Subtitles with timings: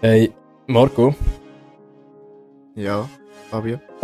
[0.00, 0.32] Hey,
[0.66, 1.14] Marco,
[2.74, 3.08] Ja,
[3.50, 3.78] Fabio.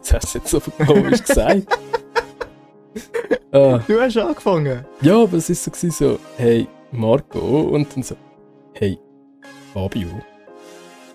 [0.00, 1.66] das hast du jetzt so komisch gesagt.
[3.52, 4.84] ah, Du hast angefangen.
[5.02, 8.16] ja, aber es ist so, gewesen, so, hey, Marco, und dann so,
[8.74, 8.98] hey,
[9.74, 10.08] Fabio.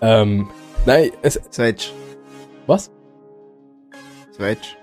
[0.00, 0.48] Ähm,
[0.86, 1.92] nein, es, Switch.
[2.66, 2.90] was?
[4.34, 4.76] Switch.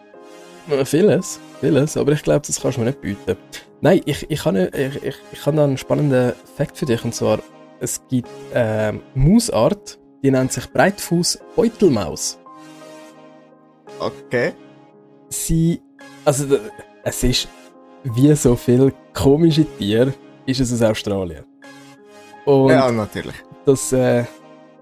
[0.70, 3.38] Äh, Vieles, vieles, aber ich glaube, das kannst du mir nicht bieten.
[3.82, 7.16] Nein, ich, ich habe ich, ich, ich habe da einen spannenden Fakt für dich, und
[7.16, 7.40] zwar,
[7.82, 12.38] es gibt ähm, Mausart, die nennt sich Breitfuß-Beutelmaus.
[14.00, 14.54] Okay.
[15.30, 15.82] sie,
[16.26, 16.58] also
[17.04, 17.48] es ist
[18.04, 20.14] wie so viele komische Tiere,
[20.46, 21.44] ist es aus Australien.
[22.46, 23.36] Und ja, natürlich.
[23.66, 24.26] das, äh,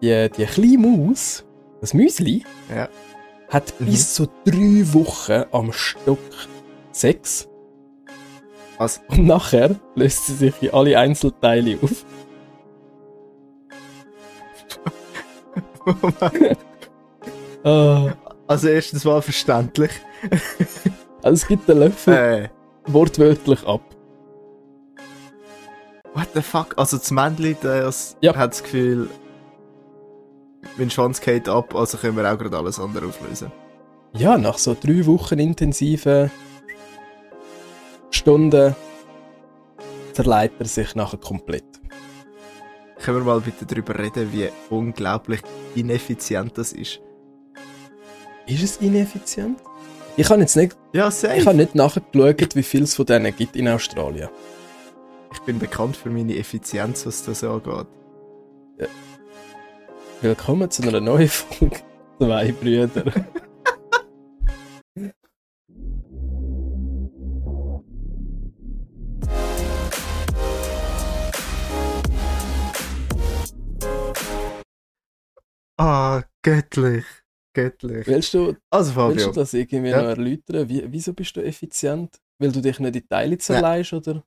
[0.01, 1.43] die, die kleine Maus,
[1.81, 2.43] das Müsli,
[2.73, 2.87] Ja.
[3.49, 3.85] hat Mhm.
[3.87, 6.19] bis zu drei Wochen am Stück
[6.91, 7.47] Sex
[8.77, 9.01] Was?
[9.09, 12.05] und nachher löst sie sich in alle Einzelteile auf.
[17.63, 18.13] Ah,
[18.47, 19.91] also erstens mal verständlich.
[21.21, 22.49] also es gibt den Löffel Äh,
[22.91, 23.81] wortwörtlich ab.
[26.13, 26.73] what the fuck?
[26.77, 28.35] Also das Männchen, das Ja.
[28.35, 29.09] hat das Gefühl,
[30.77, 33.51] mein Schwanz geht ab, also können wir auch gerade alles andere auflösen.
[34.13, 36.31] Ja, nach so drei Wochen intensiven
[38.11, 38.75] Stunden
[40.13, 41.78] zerleiht er sich nachher komplett.
[43.03, 45.41] Können wir mal bitte darüber reden, wie unglaublich
[45.75, 46.99] ineffizient das ist?
[48.45, 49.59] Ist es ineffizient?
[50.17, 51.35] Ich habe jetzt nicht, Ja, safe.
[51.37, 54.29] ich habe nicht nachgeschaut, wie viel es von denen gibt in Australien.
[55.31, 57.87] Ich bin bekannt für meine Effizienz, was das angeht.
[60.21, 61.77] Willkommen zu einer neuen Folge
[62.19, 63.03] Zwei Brüder.
[75.79, 77.05] Ah, göttlich.
[77.55, 78.05] Göttlich.
[78.07, 80.01] Willst du, Also willst du Fabio, das irgendwie Ja.
[80.01, 80.67] noch erläutern?
[80.69, 82.21] Wie, wieso bist du effizient?
[82.39, 84.23] Weil du dich nicht in Teile zerleihst, oder?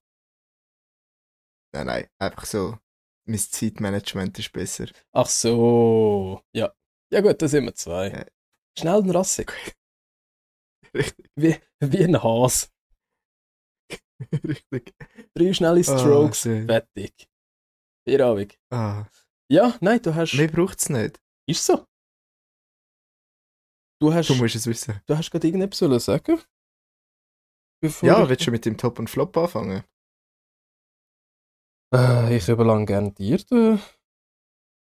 [1.75, 2.79] nein, nein, einfach so,
[3.27, 4.87] mein Zeitmanagement ist besser.
[5.13, 6.43] Ach so.
[6.55, 6.75] Ja.
[7.11, 8.09] Ja gut, da sind wir zwei.
[8.11, 8.27] Ja.
[8.79, 9.53] Schnell und rassig.
[10.95, 12.69] Richtig, Wie, wie ein Hase.
[14.45, 14.95] richtig.
[15.35, 16.67] Drei schnelle Ah, Strokes, schön.
[16.67, 17.29] fertig.
[18.07, 18.59] Feierabend.
[18.71, 19.07] Ah,
[19.51, 20.35] Ja, nein, du hast...
[20.35, 21.21] mehr braucht's nicht.
[21.49, 21.85] Ist so.
[24.01, 25.01] Du hast, Du musst es wissen.
[25.07, 26.41] du hast gerade irgendetwas sagen?
[27.83, 29.85] Bevor Ja, ich- willst du mit dem Top und Flop anfangen?
[31.95, 33.79] Äh, ich überlang gerne dir den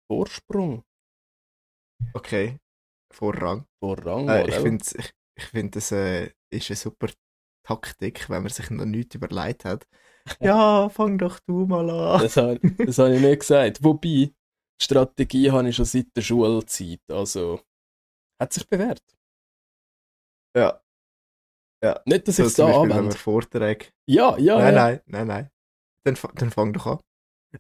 [0.10, 0.84] Vorsprung.
[2.14, 2.58] Okay.
[3.12, 3.66] Vorrang.
[3.80, 7.08] Vorrang, Äh, ich finde, ich, ich find, das äh, ist eine super
[7.66, 9.88] Taktik, wenn man sich noch nichts überlegt hat.
[10.42, 12.22] Ja, fang doch du mal an.
[12.22, 13.84] Das habe das hab ich nicht gesagt.
[13.84, 14.34] Wobei,
[14.82, 17.00] Strategie habe ich schon seit der Schulzeit.
[17.10, 17.62] Also,
[18.42, 19.02] hat sich bewährt.
[20.56, 20.82] Ja.
[22.06, 23.16] Nicht, dass So ich es da anwende.
[23.16, 23.88] Vorträge.
[24.10, 24.82] Ja, ja, nein, ja.
[24.84, 25.50] nein, nein, nein.
[26.04, 27.00] Dann, dann fang doch an.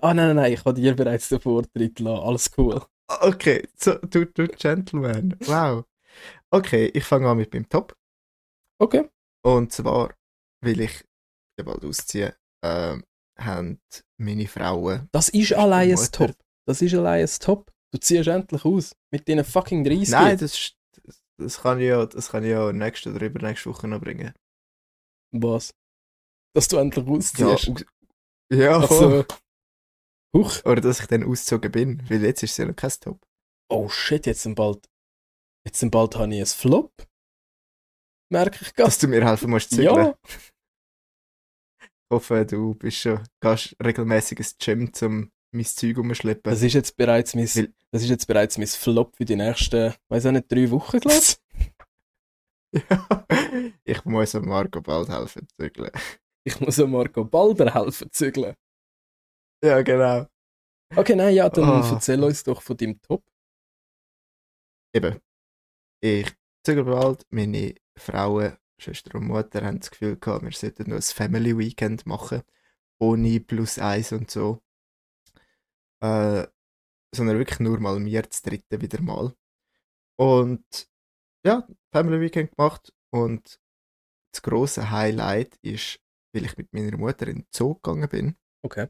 [0.01, 2.23] Ah, nein, nein, nein, ich habe dir bereits den Vortritt lassen.
[2.23, 2.81] Alles cool.
[3.07, 5.37] Ah, Okay, so, du, du Gentleman.
[5.41, 5.85] Wow.
[6.51, 7.95] Okay, ich fange an mit meinem Top.
[8.81, 9.09] Okay.
[9.43, 10.15] Und zwar,
[10.63, 11.03] weil ich
[11.59, 13.03] ja bald ausziehe, ähm,
[13.39, 13.79] haben
[14.17, 15.07] meine Frauen.
[15.11, 16.11] Das ist allein ein?
[16.11, 16.35] Top.
[16.67, 17.71] Das ist allein ein Top.
[17.93, 18.95] Du ziehst endlich aus.
[19.13, 20.09] Mit deinen fucking 30.
[20.09, 20.75] Nein, das, ist-
[21.39, 24.33] das, kann ich ja, das kann ich ja nächste oder übernächste Woche noch bringen.
[25.33, 25.73] Was?
[26.55, 27.69] Dass du endlich Ja, ausziehst.
[27.69, 27.85] aus-
[28.51, 29.25] ja also,
[30.35, 30.63] huch.
[30.65, 33.19] oder dass ich dann ausgezogen bin, weil jetzt ist es ja noch kein Top.
[33.71, 34.85] Oh shit, jetzt sind bald.
[35.65, 36.91] Jetzt sind bald habe ich ein Flop.
[38.31, 39.95] Merke ich gar Dass du mir helfen musst zu zügeln.
[39.95, 46.51] Ja, Ich hoffe, du bist schon, gehst regelmäßig ins Gym, um mein Zeug umzuschleppen.
[46.51, 49.93] das ist jetzt bereits mein, Weil- das ist jetzt bereits mein Flop für die nächsten,
[50.09, 51.37] weiß auch nicht, drei Wochen, glaube ich.
[52.73, 53.25] Ja,
[53.85, 55.91] ich muss Marco bald helfen zügeln.
[56.43, 58.53] Ich muss Marco Balder helfen zügeln.
[59.63, 60.27] Ja, genau.
[60.95, 61.89] Okay, nein, ja, dann Ah.
[61.93, 63.23] erzähl uns doch von deinem Top.
[64.93, 65.19] Eben.
[66.01, 66.31] Ich
[66.65, 67.23] zügel bald.
[67.29, 72.05] Meine Frauen, Schwester und Mutter haben das Gefühl gehabt, wir sollten noch ein Family Weekend
[72.05, 72.43] machen.
[72.99, 74.61] Ohne plus eins und so.
[76.05, 76.47] Äh,
[77.15, 79.33] sondern wirklich nur mal mir zu dritten wieder mal.
[80.19, 80.65] Und
[81.45, 82.93] ja, Family Weekend gemacht.
[83.13, 83.59] Und
[84.33, 85.99] das grosse Highlight ist,
[86.33, 88.35] weil ich mit meiner Mutter in den Zoo gegangen bin.
[88.63, 88.87] Okay.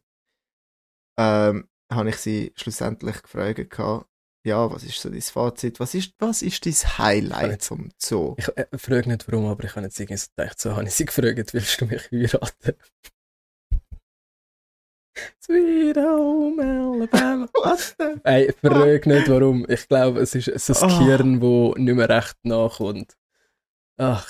[1.19, 4.09] ähm, habe ich sie schlussendlich gefragt, gehabt,
[4.45, 5.79] ja, was ist so dein Fazit?
[5.79, 8.35] Was ist, was ist dein Highlight jetzt- vom Zoo?
[8.37, 10.93] Ich äh, frage nicht warum, aber ich habe jetzt irgendwie so gedacht, so habe ich
[10.95, 12.73] sie gefragt, willst du mich heiraten?
[15.41, 17.47] Sweet Home Alabama.
[17.63, 17.95] Was?
[17.97, 18.21] Denn?
[18.23, 19.65] Ey, frag nicht warum.
[19.69, 20.99] Ich glaube, es ist so ein Ah.
[20.99, 23.15] Gehirn, wo nicht mehr recht nachkommt.
[23.97, 24.27] Ach,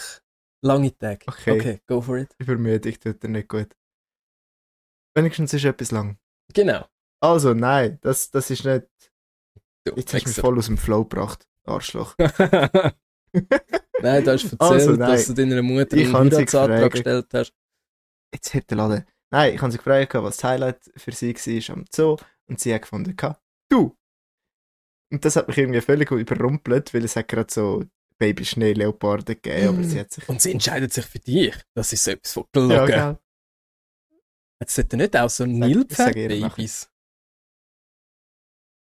[0.61, 1.23] lange Tag.
[1.27, 1.51] Okay.
[1.59, 2.29] okay, go for it.
[2.37, 3.75] Übermüdung tut er nicht gut.
[5.15, 6.17] Wenigstens ist etwas lang.
[6.53, 6.85] Genau.
[7.21, 8.85] Also, nein, das, das ist nicht.
[9.85, 11.47] Du Jetzt hast du mich voll aus dem Flow gebracht.
[11.63, 12.15] Arschloch.
[12.19, 12.29] nein,
[13.33, 17.53] du hast erzählt, Also, dass du deiner Mutter einen Heiratsantrag gestellt hast.
[18.33, 19.05] Jetzt hätte er laden.
[19.35, 22.15] Nein, ich habe sie gefragt, was das Highlight für sie war am Zoo.
[22.47, 23.37] Und sie hat gefunden, «Ka,
[23.69, 23.97] du.
[25.11, 27.83] Und das hat mich irgendwie völlig überrumpelt, weil es hat gerade so
[28.17, 30.29] Baby-Schnee-Leoparden gegeben, aber sie hat sich.
[30.29, 31.53] Und sie entscheidet sich für dich.
[31.73, 32.87] Das ist so etwas von Ja, gelogen.
[32.87, 33.19] gell.
[34.61, 36.89] Jetzt sollte nicht auch so Nilpferd-Babys.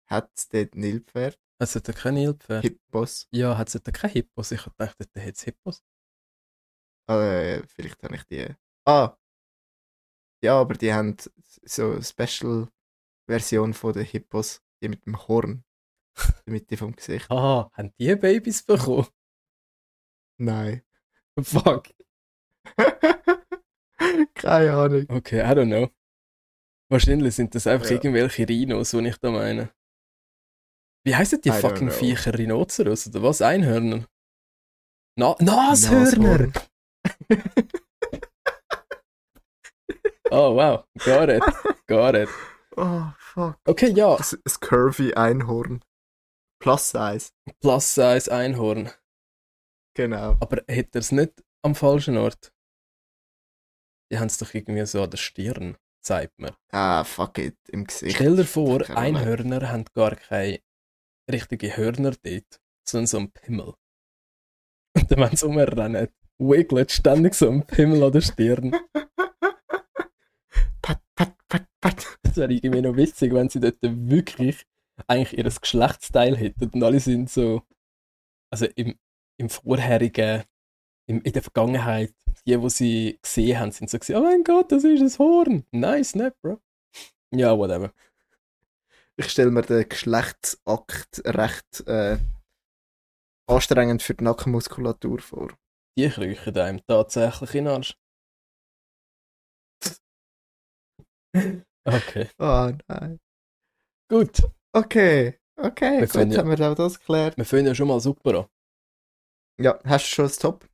[0.08, 1.40] Hat es dort Nilpferd?
[1.58, 2.62] Es sollte kein Nilpferd.
[2.62, 3.26] Hippos?
[3.32, 4.52] Ja, hat es dort keine Hippos?
[4.52, 5.82] Ich dachte, dort hätte es Hippos.
[7.10, 8.46] Äh, vielleicht habe ich die.
[8.86, 9.16] Ah!
[10.42, 11.16] Ja, aber die haben
[11.64, 15.64] so eine Special-Version von den Hippos, die mit dem Horn.
[16.46, 17.30] Die Mitte vom Gesicht.
[17.30, 19.06] Ah, haben die Babys bekommen?
[20.38, 20.82] Nein.
[21.42, 21.88] Fuck.
[24.34, 25.04] Keine Ahnung.
[25.10, 25.90] Okay, I don't know.
[26.90, 27.96] Wahrscheinlich sind das einfach Ja.
[27.96, 29.70] irgendwelche Rhinos, die ich da meine.
[31.04, 31.90] Wie heißen die I fucking.
[31.90, 32.32] Viecher?
[32.38, 33.42] Rhinoceros oder was?
[33.42, 34.06] Einhörner?
[35.18, 36.52] Na Nashörner!
[40.30, 41.44] Oh wow, gar nicht.
[41.86, 42.32] Gar nicht.
[42.76, 43.56] Oh, fuck.
[43.64, 45.82] Okay, ja, Das ist ein curvy Einhorn.
[46.60, 47.30] Plus Size.
[47.60, 48.90] Plus Size Einhorn.
[49.94, 50.36] Genau.
[50.40, 52.52] Aber hat er es nicht am falschen Ort?
[54.10, 56.56] Die haben es doch irgendwie so an der Stirn, zeigt mir.
[56.70, 57.56] Ah, fuck it.
[57.68, 58.16] Im Gesicht.
[58.16, 58.88] Stell dir vor.
[58.90, 60.60] Einhörner haben gar keine
[61.30, 63.74] richtigen Hörner dort, sondern so einen Pimmel.
[64.96, 66.08] Und dann, wenn sie rumrennen,
[66.38, 68.76] wiggelt ständig so ein Pimmel an der Stirn.
[72.22, 74.66] Das wäre irgendwie noch witzig, wenn sie dort wirklich
[75.06, 77.62] eigentlich ihr Geschlechtsteil hätten und alle sind so,
[78.50, 78.98] also im,
[79.38, 80.44] im vorherigen,
[81.06, 82.14] im, in der Vergangenheit,
[82.46, 85.64] die, die sie gesehen haben, sind so gesehen, oh mein Gott, das ist ein Horn.
[85.70, 86.60] Nice, ne, Bro?
[87.32, 87.92] Ja, whatever.
[89.16, 92.18] Ich stelle mir den Geschlechtsakt recht äh,
[93.46, 95.56] anstrengend für die Nackenmuskulatur vor.
[95.98, 97.96] Die kriechen einem tatsächlich in den Arsch.
[101.86, 103.20] Okay, Oh nein.
[104.10, 104.42] gut.
[104.72, 105.38] Okay.
[105.58, 107.36] Okay, Wir gut, ja- haben wir auch das geklärt.
[107.38, 108.46] Wir finden ja schon mal super an.
[109.58, 110.68] Ja, hast du schon das Top?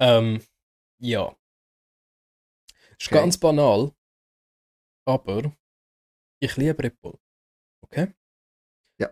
[0.00, 0.42] Ähm,
[1.02, 1.36] ja.
[2.98, 3.14] Ist Okay.
[3.16, 3.92] ganz banal,
[5.06, 5.52] aber
[6.40, 7.18] ich liebe Red Bull.
[7.84, 8.14] Okay?
[9.00, 9.10] Ja.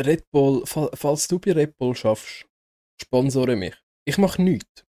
[0.00, 2.46] Red Bull, fa- falls du bei Red Bull schaffst,
[3.00, 3.76] sponsore mich.
[4.04, 4.84] Ich mache nichts.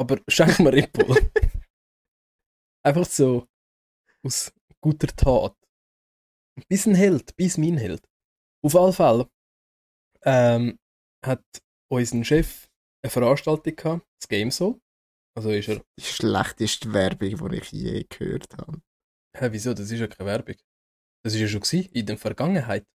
[0.00, 1.30] Aber schenk mir Red Bull.
[2.84, 3.46] Einfach so
[4.24, 5.56] aus guter Tat.
[6.68, 8.02] Bis ein Held, bis mein Held.
[8.64, 9.30] Auf alle Fälle
[10.24, 10.78] ähm,
[11.24, 11.44] hat
[11.90, 12.68] unser Chef
[13.04, 14.80] eine Veranstaltung gehabt, das Game Soul.
[15.36, 18.82] Also ist er, Die schlechteste Werbung, die ich je gehört habe.
[19.36, 20.56] hä, wieso, das ist ja keine Werbung.
[21.24, 22.86] Das ist ja schon gewesen, in der Vergangenheit.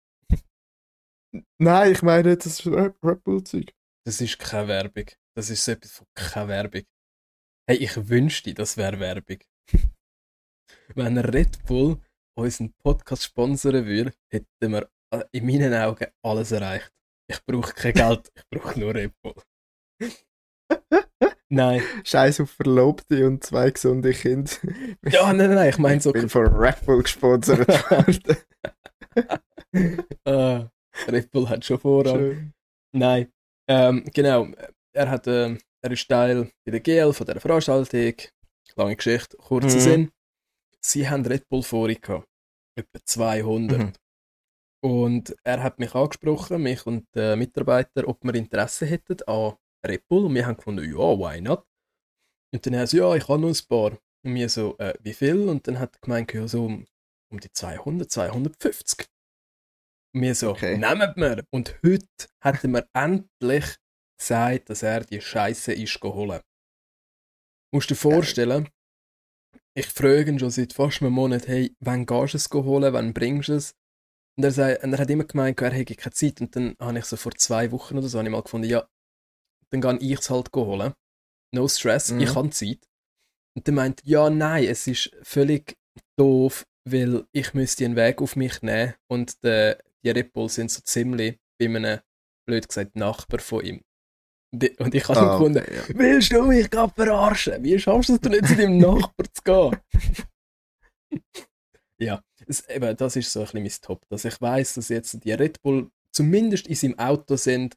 [1.60, 3.74] Nein, ich meine, das ist Red Red Bull-Zeug.
[4.06, 5.06] Das ist keine Werbung.
[5.36, 6.84] Das ist so etwas von keine Werbung.
[7.70, 9.40] Hey, ich wünschte, das wäre Werbung.
[10.96, 11.98] Wenn Red Bull
[12.38, 16.92] unseren Podcast sponsoren würde, hätten wir äh, in meinen Augen alles erreicht.
[17.30, 19.34] Ich brauche kein Geld, ich brauche nur Red Bull.
[21.50, 21.82] Nein.
[22.04, 24.52] Scheiß auf Verlobte und zwei gesunde Kinder.
[25.06, 26.10] Ja, nein, nein, nein, ich meine so.
[26.14, 28.38] Ich bin von Red Bull gesponsert worden.
[30.26, 30.70] Ah,
[31.08, 32.16] Red Bull hat schon Vorrang.
[32.18, 32.54] Schön.
[32.94, 33.32] Nein.
[33.70, 34.48] Ähm, genau.
[34.94, 38.14] Er, hat, ähm, er ist Teil bei der GL von dieser Veranstaltung.
[38.76, 39.82] Lange Geschichte, kurzer Mhm.
[39.82, 40.12] Sinn.
[40.84, 42.28] Sie haben Red Bull vorher gehabt.
[42.78, 43.80] Etwa 200.
[43.80, 43.94] Mhm.
[44.84, 49.56] Und er hat mich angesprochen, mich und die Mitarbeiter, ob wir Interesse hätten an
[49.86, 50.26] Red Bull.
[50.26, 51.66] Und wir haben gefunden, ja, why not?
[52.54, 53.98] Und dann hat er so, ja, ich habe noch ein paar.
[54.24, 55.50] Und wir so, äh, wie viel?
[55.50, 56.86] Und dann hat er gemeint, ja, so um,
[57.32, 59.08] um die 200, 250.
[60.14, 60.78] Und wir so, Okay.
[60.78, 61.44] nehmen wir.
[61.52, 62.08] Und heute
[62.42, 63.66] hat er mir endlich
[64.20, 66.44] gesagt, dass er die Scheiße ist geholt.
[67.74, 68.70] Musst du dir vorstellen,
[69.78, 73.14] ich frage ihn schon seit fast einem Monat, hey, wann gehst du es holen, wann
[73.14, 73.76] bringst du es?
[74.36, 76.42] Und er, sagt, und er hat immer gemeint, er hätte keine Zeit.
[76.42, 78.88] Und dann habe ich so vor zwei Wochen oder so habe ich mal gefunden, ja,
[79.72, 80.94] dann gehe ich es halt holen.
[81.54, 82.20] No stress, Mhm.
[82.22, 82.88] ich habe Zeit.
[83.56, 85.76] Und dann meint, ja, nein, es ist völlig
[86.18, 90.72] doof, weil ich müsste einen Weg auf mich nehmen und die, die Red Bull sind
[90.72, 92.00] so ziemlich bei einem,
[92.48, 93.82] blöd gesagt, Nachbar von ihm.
[94.52, 95.84] Und ich- habe Ah, gefunden, okay, ja.
[96.00, 97.64] willst du mich gerade verarschen?
[97.64, 99.78] Wie schaffst du es nicht, zu deinem Nachbar zu gehen?
[102.00, 105.24] Ja, es, eben, das ist so ein bisschen mein Top, dass ich weiß, dass jetzt
[105.24, 107.76] die Red Bull zumindest in seinem Auto sind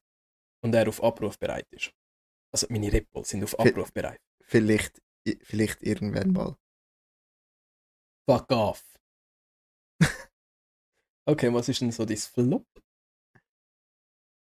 [0.62, 1.90] und er auf Abruf bereit ist.
[2.52, 4.20] Also meine Red Bull sind auf Abruf bereit.
[4.42, 5.00] Vielleicht,
[5.42, 6.54] vielleicht irgendwann mal.
[8.28, 8.84] Fuck off.
[11.26, 12.66] okay, was ist denn so dein Flop?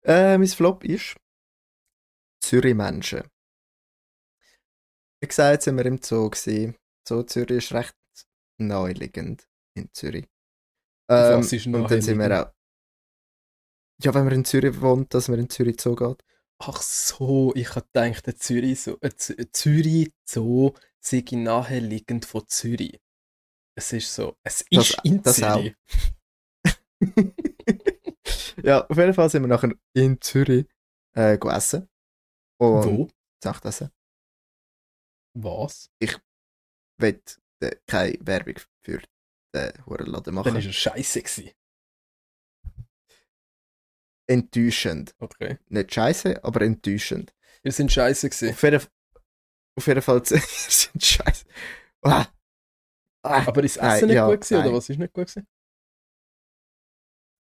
[0.05, 1.15] Äh, mein Flop ist
[2.40, 3.23] Zürich-Menschen.
[5.21, 6.76] Wie gesagt, sind wir im Zoo gesehen.
[7.07, 7.95] Zoo Zürich ist recht
[8.59, 10.26] naheliegend in Zürich.
[11.11, 12.52] Ähm, ist und dann sind wir auch.
[14.02, 16.23] Ja, wenn man in Zürich wohnt, dass man in Zürich Zoo geht.
[16.61, 19.11] Ach so, ich hatte gedacht, der Zürich, so, äh,
[19.52, 23.00] Zürich Zoo sei naheliegend von Zürich.
[23.76, 25.57] Es ist so, es ist Das- in das auch.
[25.61, 25.76] Zürich.
[28.62, 30.66] ja, auf jeden Fall sind wir nachher in Zürich
[31.14, 31.88] äh, gegessen.
[32.59, 33.09] Und Wo?
[33.45, 33.91] Nachtessen.
[35.35, 35.91] Was?
[36.00, 36.17] Ich
[36.99, 37.23] will
[37.61, 39.00] äh, keine Werbung für
[39.55, 40.49] den Hurenladen machen.
[40.49, 41.53] Dann ist er scheiße gewesen.
[44.29, 45.15] Enttäuschend.
[45.19, 45.59] Okay.
[45.69, 47.33] Nicht scheiße, aber enttäuschend.
[47.62, 48.50] Wir sind scheiße gewesen.
[48.50, 48.83] Auf jeden,
[49.77, 51.47] auf jeden Fall sind scheiße.
[52.03, 52.27] Ah.
[53.23, 53.47] Ah.
[53.47, 55.47] Aber ist das Nein, Essen nicht ja, gut gewesen, oder was ist nicht gut gewesen?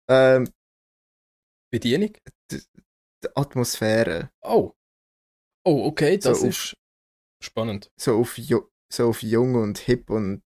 [0.08, 0.52] Ähm,
[1.72, 2.12] Bedienung?
[2.50, 4.30] die Atmosphäre.
[4.42, 4.72] Oh.
[5.64, 6.74] Oh, okay, So das auf- ist
[7.42, 7.90] spannend.
[7.96, 8.38] So auf,
[8.92, 10.42] so auf jung und hip und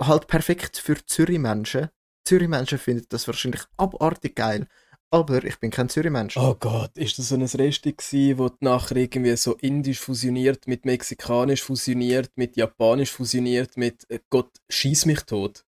[0.00, 1.88] halt perfekt für Zürich-Menschen.
[2.24, 4.66] Zürich-Menschen finden das wahrscheinlich abartig geil.
[5.12, 6.36] Aber ich bin kein Zürich-Mensch.
[6.36, 10.84] Oh Gott, ist das so ein Resti gewesen, wo nachher irgendwie so indisch fusioniert, mit
[10.84, 15.64] mexikanisch fusioniert, mit japanisch fusioniert, mit äh, Gott, schieß mich tot.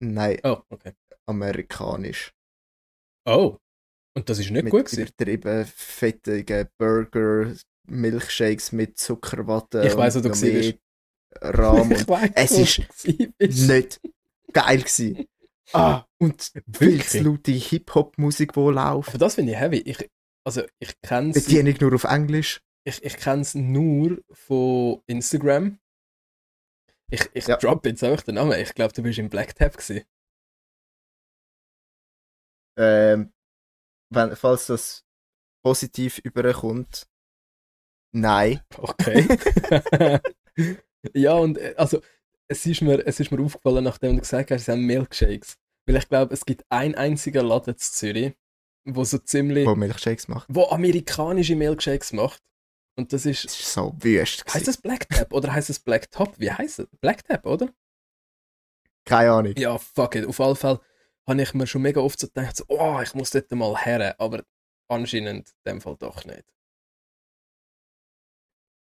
[0.00, 0.94] Nein, Oh, okay.
[1.26, 2.32] amerikanisch.
[3.26, 3.58] Oh.
[4.18, 5.02] Und das ist nicht mit gut gewesen.
[5.02, 7.54] übertrieben fettigen Burger,
[7.86, 9.84] Milchshakes mit Zuckerwatte.
[9.86, 10.78] Ich und wo du noch gewesen
[11.40, 13.68] mehr Rahm Ich und weiss, es ist bist.
[13.68, 14.00] nicht
[14.52, 15.26] geil gewesen.
[15.72, 17.22] Ah, und viel Wirklich?
[17.22, 19.08] laute Hip-Hop-Musik, die läuft.
[19.10, 19.78] Aber das finde ich heavy.
[19.78, 20.10] Ich,
[20.44, 22.60] also, ich kenne es Bedienung nur auf Englisch.
[22.84, 25.78] ich, ich kenn's nur von Instagram.
[27.10, 27.56] Ich, ich Ja.
[27.56, 28.58] drop jetzt einfach den Namen.
[28.60, 30.04] Ich glaube, du bist im Black Tab gewesen.
[32.76, 33.32] Ähm,
[34.10, 35.04] wenn, falls das
[35.64, 37.06] positiv überkommt,
[38.12, 38.60] nein.
[38.78, 39.28] Okay.
[41.14, 42.00] ja, und äh, also,
[42.48, 45.56] es ist, mir, es ist mir aufgefallen, nachdem du gesagt hast, es haben Milkshakes.
[45.86, 48.34] Weil ich glaube, es gibt ein einziger Laden in Zürich,
[48.84, 50.46] wo so ziemlich, Wo Milchshakes macht.
[50.50, 52.42] wo amerikanische Milkshakes macht.
[52.96, 54.44] Und das ist, Das ist so wüst.
[54.52, 56.34] heißt das Black Tap oder heißt das Black Top?
[56.38, 56.88] Wie heißt es?
[57.00, 57.72] Black Tap, oder?
[59.04, 59.54] Keine Ahnung.
[59.56, 60.26] Ja, fuck it.
[60.26, 60.80] Auf jeden Fall
[61.28, 64.16] habe ich mir schon mega oft so gedacht, so, oh, ich muss dort mal her.
[64.18, 64.42] Aber
[64.88, 66.44] anscheinend in dem Fall doch nicht.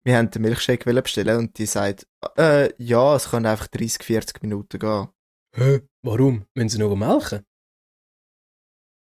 [0.05, 2.07] Wir haben den Milchshake bestellen und die sagt,
[2.39, 5.09] äh, ja, es kann einfach 30, 40 Minuten gehen.
[5.55, 5.81] Hä?
[6.03, 6.47] Warum?
[6.55, 7.45] Müssen sie noch melken?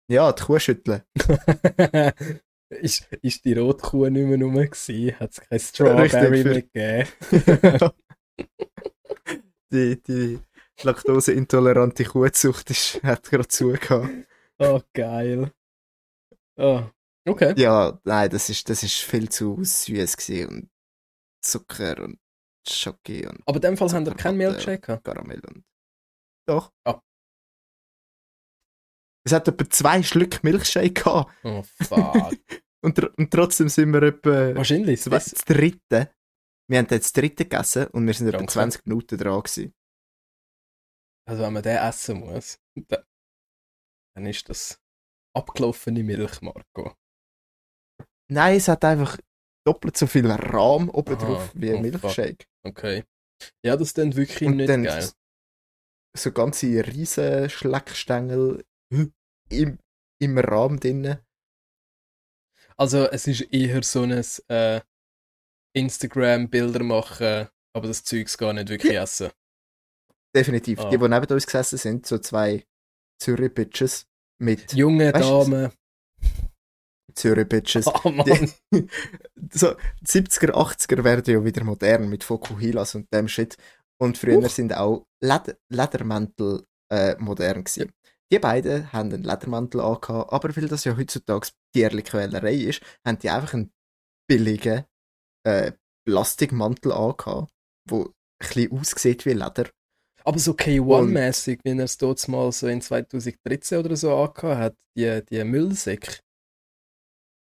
[0.09, 1.01] Ja, die Kuh schütteln.
[2.69, 5.19] ist, ist die Rotkuh nicht mehr rum gewesen?
[5.19, 7.09] Hat es kein Strawberry mehr gegeben?
[9.71, 10.39] die, die
[10.83, 14.09] laktoseintolerante Kuhzucht ist, hat gerade zugehört.
[14.59, 15.51] oh, geil.
[16.57, 16.83] Oh,
[17.27, 17.53] okay.
[17.57, 20.15] Ja, nein, das ist, das ist viel zu süß
[20.49, 20.69] und
[21.41, 22.19] Zucker und
[22.67, 25.01] Schoki und Aber in dem Fall haben wir keinen Milkshake.
[25.03, 25.65] Karamell und...
[26.47, 26.71] Doch.
[26.85, 27.01] Ah.
[29.25, 32.33] Es hat etwa zwei Schlück Milchshake gehabt Oh, fuck.
[32.81, 35.03] und, und trotzdem sind wir etwa Wahrscheinlich.
[35.03, 36.11] Das, dritte.
[36.69, 38.53] Wir haben jetzt das dritte gegessen und wir sind etwa Danke.
[38.53, 39.73] 20 Minuten dran gewesen.
[41.25, 43.03] Also, wenn man den essen muss, dann,
[44.15, 44.79] dann ist das
[45.35, 46.95] abgelaufene Milch, Marco.
[48.31, 49.17] Nein, es hat einfach
[49.65, 52.45] doppelt so viel Rahm oben Aha, drauf wie oh, ein Milchshake.
[52.65, 53.03] Okay.
[53.65, 55.09] Ja, das klingt wirklich Und nicht dann geil.
[56.17, 58.63] so ganze riesen Schleckstängel
[59.49, 59.79] im,
[60.21, 61.17] im Rahmen drin.
[62.77, 64.81] Also, es ist eher so ein äh,
[65.75, 69.31] Instagram-Bilder machen, aber das Zeugs gar nicht wirklich essen.
[70.35, 70.79] Definitiv.
[70.79, 70.89] Ah.
[70.89, 72.65] Die, die neben uns gesessen sind, so zwei
[73.19, 74.07] Zürich-Bitches
[74.39, 75.71] mit Junge Weißt Damen.
[77.15, 77.87] Zürich-Bitches.
[78.03, 78.51] Oh Mann.
[78.71, 78.87] Die,
[79.51, 83.57] so, die 70er, 80er werden ja wieder modern mit Fokuhilas und dem Shit.
[84.01, 84.49] Und früher Huch.
[84.49, 87.91] sind auch Leder Ledermäntel äh, modern gewesen.
[88.31, 93.19] Die beiden haben einen Ledermantel angehabt, aber weil das ja heutzutage tierliche Quälerei ist, haben
[93.19, 93.71] die einfach einen
[94.27, 94.85] billigen
[95.45, 95.73] äh,
[96.05, 97.51] Plastikmantel angehabt,
[97.87, 99.69] wo ein bisschen aussieht wie Leder.
[100.25, 104.77] Aber so K1-mäßig, wie er es dort mal so in 2013 oder so angehabt hat,
[104.97, 106.19] die, die Müllsäcke.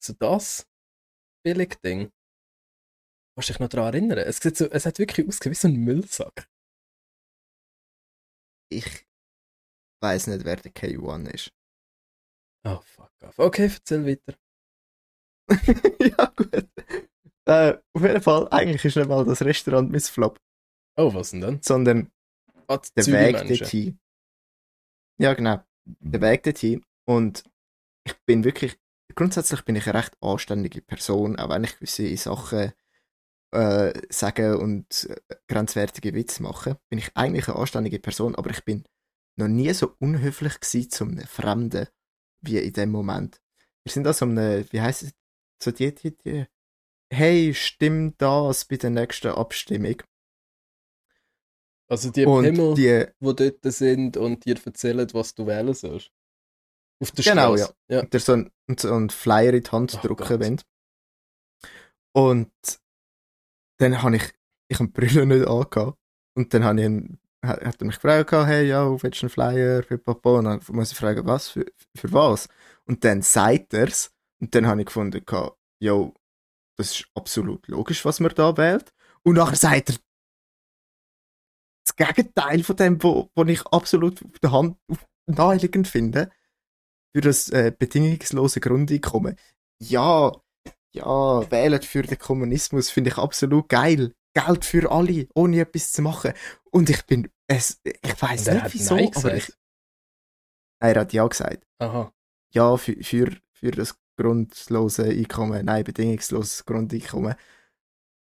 [0.04, 0.66] So das
[1.46, 2.12] Billigding.
[3.36, 4.18] Kannst du dich noch daran erinnern?
[4.20, 6.48] Es, sieht so, es hat wirklich ausgesehen wie so ein Müllsack.
[8.74, 9.06] ich
[10.04, 11.52] weiß nicht, wer der K1 ist.
[12.66, 13.38] Oh, fuck off.
[13.38, 14.36] Okay, erzähl weiter.
[16.18, 16.70] ja, gut.
[17.46, 20.40] Äh, auf jeden Fall, eigentlich ist nicht mal das Restaurant mein Flop,
[20.98, 21.62] Oh, was denn dann?
[21.62, 22.12] sondern
[22.96, 24.00] Der Weg dorthin.
[25.18, 25.64] Ja, genau.
[25.86, 26.84] Der Weg dorthin.
[27.06, 27.44] Und
[28.06, 28.80] ich bin wirklich,
[29.16, 32.74] grundsätzlich bin ich eine recht anständige Person, auch wenn ich gewisse Sachen
[33.52, 38.64] äh, sagen und äh, grenzwertige Witze mache, bin ich eigentlich eine anständige Person, aber ich
[38.64, 38.86] bin
[39.38, 41.88] noch nie so unhöflich gewesen zu einem Fremden
[42.42, 43.42] wie in dem Moment.
[43.84, 45.14] Wir sind da so einem, wie heisst es,
[45.62, 46.46] so die, die, die,
[47.12, 50.02] hey, stimm das bei der nächsten Abstimmung.
[51.92, 56.10] Also die und Pimmel, die, die dort sind und dir erzählen, was du wählen sollst.
[57.02, 57.76] Auf der Genau, Straße.
[57.90, 58.02] ja.
[58.04, 60.62] der so einen, so einen Flyer in die Hand Oh drücken wollen.
[62.14, 62.52] Und
[63.80, 64.24] dann habe ich,
[64.70, 65.98] ich habe Brille nicht angehabt.
[66.38, 69.84] Und dann habe ich ihn, hat er mich gefragt, hey, ja, willst du einen Flyer
[69.84, 70.38] für Papa?
[70.38, 71.66] Und dann muss ich fragen, was, für,
[71.98, 72.48] für was?
[72.86, 74.14] Und dann sagt er's.
[74.40, 75.24] Und dann habe ich gefunden,
[75.82, 76.14] jo,
[76.78, 78.94] das ist absolut logisch, was man da wählt.
[79.24, 79.96] Und nachher sagt er
[81.96, 86.30] das Gegenteil von dem, wo, wo ich absolut auf der Hand auf- naheliegend finde
[87.16, 89.36] für das äh, bedingungslose Grundeinkommen.
[89.80, 90.32] Ja,
[90.94, 94.14] ja, wählen für den Kommunismus finde ich absolut geil.
[94.34, 96.34] Geld für alle, ohne etwas zu machen.
[96.72, 99.50] Und ich bin, es, ich weiß nicht wieso, Nein aber ich,
[100.80, 101.66] nein, er hat ja gesagt.
[101.80, 102.14] Aha.
[102.54, 107.36] Ja, für, für, für das grundlose Einkommen, nein, bedingungsloses Grundeinkommen.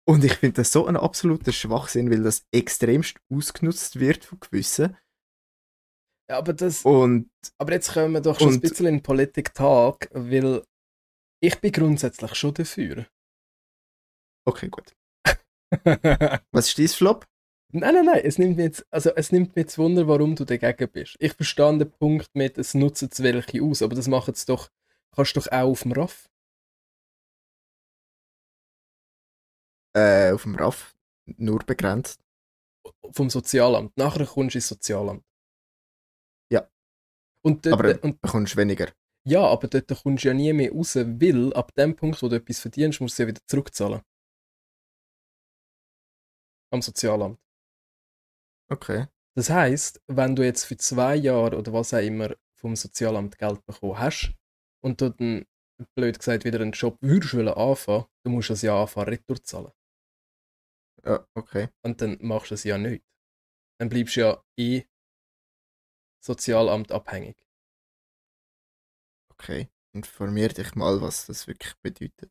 [0.09, 4.97] Und ich finde das so ein absoluter Schwachsinn, weil das extremst ausgenutzt wird von gewissen.
[6.31, 10.09] Ja, aber das, Und aber jetzt kommen wir doch schon ein Und- bisschen in Politik-Tag,
[10.13, 10.63] weil
[11.43, 13.07] ich bin grundsätzlich schon dafür.
[14.47, 14.93] okay, gut.
[15.85, 17.25] nein, Was ist dein Flop?
[17.73, 20.91] nein, nein, es nimmt mir jetzt, also es nimmt mir jetzt Wunder, warum du dagegen
[20.91, 21.17] bist.
[21.19, 24.71] Ich verstehe den Punkt mit, es nutzen zu welche aus, aber das machen es doch,
[25.15, 26.28] kannst du doch auch auf dem RAF.
[29.97, 30.95] Äh, auf dem RAF.
[31.37, 32.21] Nur begrenzt.
[33.13, 33.97] vom Sozialamt.
[33.97, 35.25] Nachher kommst du ins Sozialamt.
[36.53, 36.69] Ja.
[37.45, 38.93] Und dort, Aber und, bekommst weniger.
[39.27, 42.37] ja, aber dort kommst du ja nie mehr raus, weil ab dem Punkt, wo du
[42.37, 44.03] etwas verdienst, musst du ja wieder zurückzahlen.
[46.73, 47.39] Am Sozialamt.
[48.71, 49.07] Okay.
[49.35, 53.65] Das heißt, wenn du jetzt für zwei Jahre oder was auch immer vom Sozialamt Geld
[53.67, 54.35] bekommen hast
[54.83, 55.47] und du dann,
[55.95, 59.73] blöd gesagt, wieder einen Job würdest anfangen, du musst das ja anfangen, retour zahlen.
[61.05, 61.69] Ja, okay.
[61.83, 63.05] Und dann machst du es ja nicht.
[63.79, 64.85] Dann bleibst du ja eh
[66.21, 67.37] Sozialamt abhängig.
[69.31, 69.69] Okay.
[69.95, 72.31] Informier dich mal, was das wirklich bedeutet.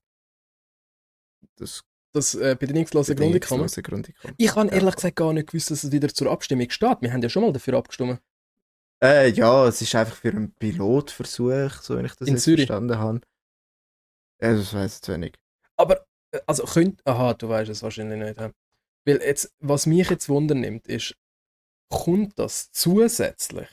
[1.56, 4.36] Das Das äh, bedingungslose bedingungslose Grundeinkommen.
[4.38, 4.75] Ich habe Ja.
[4.75, 7.01] ehrlich gesagt gar nicht gewusst, dass es wieder zur Abstimmung steht.
[7.01, 8.21] Wir haben ja schon mal dafür abgestimmt.
[9.01, 12.67] Äh, ja, es ist einfach für einen Pilotversuch, so wenn ich das In jetzt Zürich?
[12.67, 13.21] verstanden habe.
[14.41, 15.36] Ja, das weiß ich zu wenig.
[16.45, 18.38] Also könnt, aha, du weißt es wahrscheinlich nicht.
[18.39, 21.15] Weil jetzt, was mich jetzt Wunder nimmt, ist,
[21.89, 23.69] kommt das zusätzlich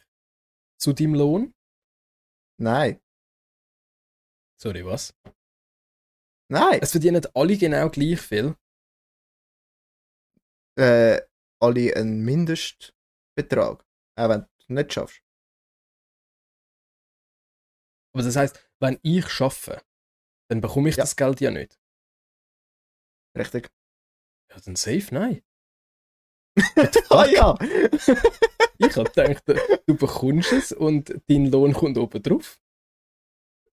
[0.81, 1.55] zu deinem Lohn?
[2.61, 3.01] Nein.
[4.61, 5.13] Sorry, was?
[6.51, 6.79] Nein.
[6.81, 8.57] Es verdienen alle genau gleich viel.
[10.79, 11.21] Äh,
[11.61, 13.85] alle einen Mindestbetrag.
[14.17, 15.21] Auch wenn du nicht schaffst.
[18.15, 19.83] Aber das heißt, wenn ich schaffe,
[20.49, 21.03] dann bekomme ich Ja.
[21.03, 21.81] das Geld ja nicht.
[23.37, 23.69] Richtig?
[24.51, 25.43] Ja, dann safe, nein.
[27.11, 27.57] Ah ja!
[28.79, 29.43] Ich habe gedacht,
[29.87, 32.59] du bekommst es und dein Lohn kommt oben drauf.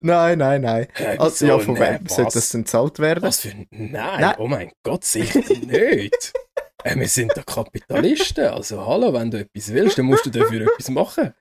[0.01, 0.89] nein, nein, nein.
[0.95, 2.17] Hä, Also, ja, von Nee, wem was?
[2.17, 3.23] sollte das denn gezahlt werden?
[3.23, 3.67] Was für ein...
[3.71, 4.35] Nein, Nein.
[4.39, 6.33] oh mein Gott, sicher nicht.
[6.85, 8.47] äh, wir sind da Kapitalisten.
[8.49, 11.33] Also hallo, wenn du etwas willst, dann musst du dafür etwas machen.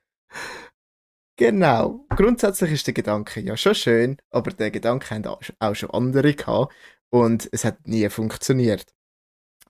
[1.38, 2.06] Genau.
[2.16, 6.72] Grundsätzlich ist der Gedanke ja schon schön, aber der Gedanke haben auch schon andere gehabt
[7.10, 8.86] und es hat nie funktioniert.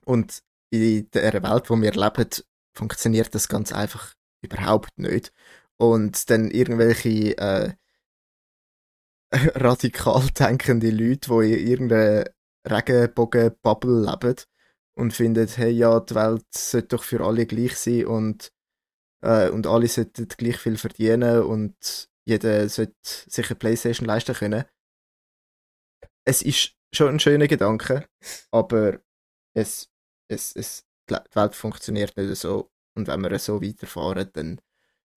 [0.05, 2.29] Und in der Welt, wo wir leben,
[2.75, 5.33] funktioniert das ganz einfach überhaupt nicht.
[5.77, 7.73] Und dann irgendwelche äh,
[9.31, 12.25] radikal denkende Leute, die in irgendeiner
[12.65, 14.35] Regenbogen-Bubble leben
[14.95, 18.51] und finden, hey, ja, die Welt sollte doch für alle gleich sein und
[19.21, 24.65] äh, und alle sollten gleich viel verdienen und jeder sollte sich eine Playstation leisten können.
[26.25, 28.07] Es ist schon ein schöner Gedanke,
[28.51, 28.99] aber
[29.55, 29.89] es,
[30.29, 32.71] es, es, die Welt funktioniert nicht so.
[32.95, 34.61] Und wenn wir so weiterfahren, dann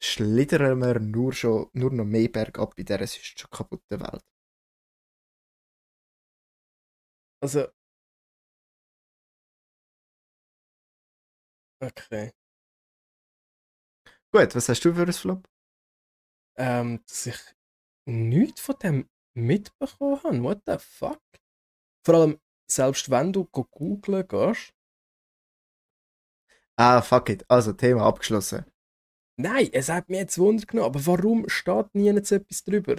[0.02, 4.22] schlittern wir nur, schon, nur noch mehr bergab in dieser sonst schon kaputten Welt.
[7.42, 7.70] Also.
[11.83, 12.30] Okay.
[14.33, 15.48] Gut, was hast du für ein Flop?
[16.61, 17.38] ähm, dass ich
[18.06, 20.42] nichts von dem mitbekommen habe.
[20.42, 21.22] What the fuck?
[22.04, 22.38] Vor allem,
[22.70, 24.72] selbst wenn du go googlen gehst,
[26.76, 27.44] Ah, fuck it.
[27.48, 28.64] Also, Thema abgeschlossen.
[29.38, 32.96] nein, es hat mich jetzt Wunder genommen, aber warum steht nie jetzt etwas drüber?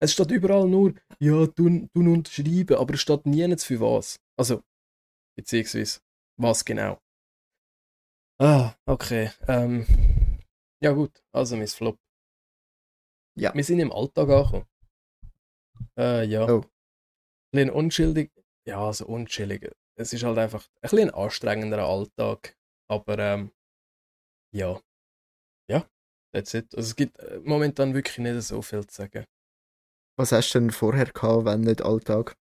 [0.00, 4.18] Es steht überall nur, ja, du, du unterschreiben, aber es steht nie für was.
[4.36, 4.62] Also,
[5.36, 6.00] beziehungsweise,
[6.38, 6.98] was genau.
[8.40, 9.30] Ah, okay.
[9.48, 9.86] Ähm,
[10.82, 11.98] ja gut, also mein Flop.
[13.36, 13.54] Ja.
[13.54, 14.66] Wir sind im Alltag angekommen.
[15.96, 16.46] Äh, ja.
[16.48, 16.64] Oh.
[17.54, 18.30] Ein bisschen unschuldig.
[18.66, 19.70] Ja, also unschuldig.
[19.98, 22.56] Es ist halt einfach ein bisschen ein anstrengenderer Alltag.
[22.90, 23.52] Aber, ähm,
[24.54, 24.80] ja.
[25.70, 25.86] Ja,
[26.34, 26.74] that's it.
[26.74, 29.24] Also es gibt äh, momentan wirklich nicht so viel zu sagen.
[30.18, 32.36] Was hast du denn vorher gehabt, wenn nicht Alltag?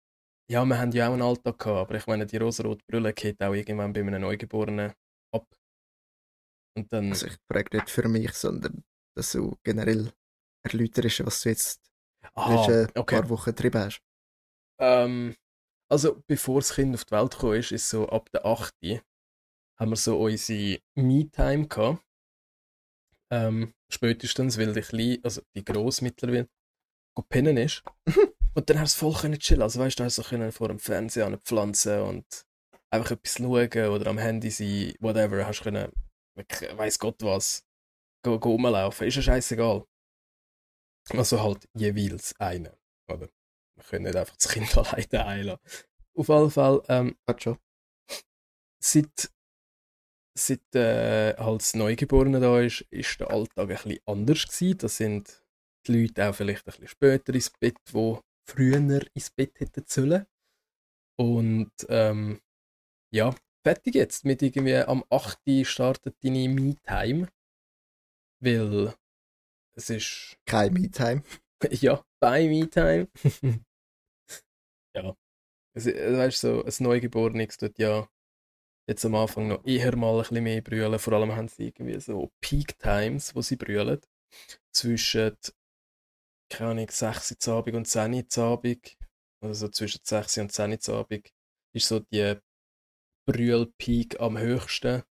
[0.49, 3.41] Ja, wir haben ja auch einen Alltag gehabt, aber ich meine, die rosarote Brille geht
[3.41, 4.93] auch irgendwann bei einem Neugeborenen
[5.31, 5.45] ab.
[6.75, 7.09] Und dann.
[7.09, 8.83] Also, ich frage nicht für mich, sondern
[9.15, 10.11] dass du generell
[10.65, 11.81] erläuterst, was du jetzt
[12.35, 13.15] letzten Ah, okay.
[13.21, 14.01] paar Wochen getrieben hast.
[14.79, 15.35] Ähm,
[15.91, 18.73] also, bevor das Kind auf die Welt gekommen ist, ist so ab der 8.
[19.79, 22.03] haben wir so unsere Me-Time gehabt.
[23.31, 26.49] Ähm, spätestens, weil die Kleine, also die Grosse mittlerweile,
[27.15, 27.83] go pennen ist.
[28.55, 29.63] und dann hast du voll können chillen.
[29.63, 32.25] Also, weißt du, hast du können vor dem Fernseher an pflanzen und
[32.91, 35.45] einfach etwas schauen oder am Handy sein, whatever.
[35.45, 35.91] Hast können,
[36.35, 37.63] weiß Gott was,
[38.23, 39.07] go, go rumlaufen.
[39.07, 39.85] Ist ja scheißegal.
[41.11, 42.71] Also halt jeweils einen,
[43.11, 43.29] oder?
[43.79, 45.61] Wir können nicht einfach das Kind alleine einlassen.
[46.15, 47.57] Auf jeden Fall, ähm, Hat schon.
[48.83, 49.31] seit,
[50.37, 54.77] seit äh, halt das Neugeborene da ist, ist der Alltag ein bisschen anders gewesen.
[54.77, 55.43] Da sind
[55.87, 58.77] die Leute auch vielleicht ein bisschen später ins Bett, wo früher
[59.13, 60.25] ins Bett hätten sollen.
[61.17, 62.41] Und ähm,
[63.13, 64.25] ja, fertig jetzt.
[64.25, 65.39] Mit irgendwie am 8.
[65.63, 67.27] startet deine Me-Time.
[68.41, 68.93] Weil
[69.75, 71.23] es ist Kein Me-Time.
[71.71, 73.07] ja, bei Me-Time.
[74.95, 75.15] ja.
[75.75, 78.09] Es, äh, weißt so, ein Neugeborenes tut ja
[78.87, 80.99] jetzt am Anfang noch eher mal ein bisschen mehr brüllen.
[80.99, 84.01] Vor allem haben sie irgendwie so Peak Times, wo sie brüllen.
[84.73, 85.37] Zwischen,
[86.51, 88.97] keine Ahnung, 6 Uhr Abend und 10 Uhr Abend.
[89.41, 91.31] Also so zwischen 6 und 10 Uhr Abend
[91.75, 92.35] ist so die
[93.27, 95.03] Brüllpeak am höchsten.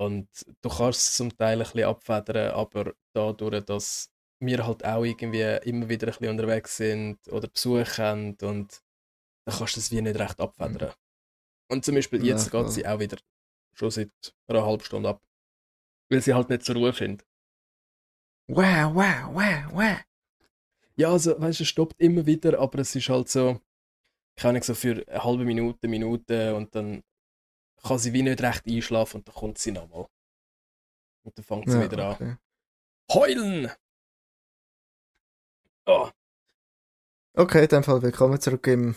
[0.00, 0.28] Und
[0.62, 4.13] du kannst es zum Teil ein bisschen abfedern, aber dadurch, dass
[4.46, 8.82] wir halt auch irgendwie immer wieder ein bisschen unterwegs sind oder Besuch haben und
[9.46, 10.92] dann kannst du das wie nicht recht abfedern.
[11.70, 12.64] Und zum Beispiel Ja, jetzt voll.
[12.64, 13.18] geht sie auch wieder
[13.74, 14.10] schon seit
[14.48, 15.22] einer halben Stunde ab.
[16.10, 17.26] Weil sie halt nicht zur Ruhe findet.
[18.48, 19.98] Wow, wow, wow, wow.
[20.96, 23.60] Ja, also, weißt du, es stoppt immer wieder, aber es ist halt so,
[24.36, 27.02] keine Ahnung, so für eine halbe Minute, Minute und dann
[27.82, 30.08] kann sie wie nicht recht einschlafen und dann kommt sie nochmal.
[31.24, 32.16] Und dann fängt sie Ja, wieder an.
[32.16, 32.36] okay.
[33.12, 33.70] Heulen!
[35.86, 36.10] Oh,
[37.36, 38.96] okay, in dem Fall willkommen zurück im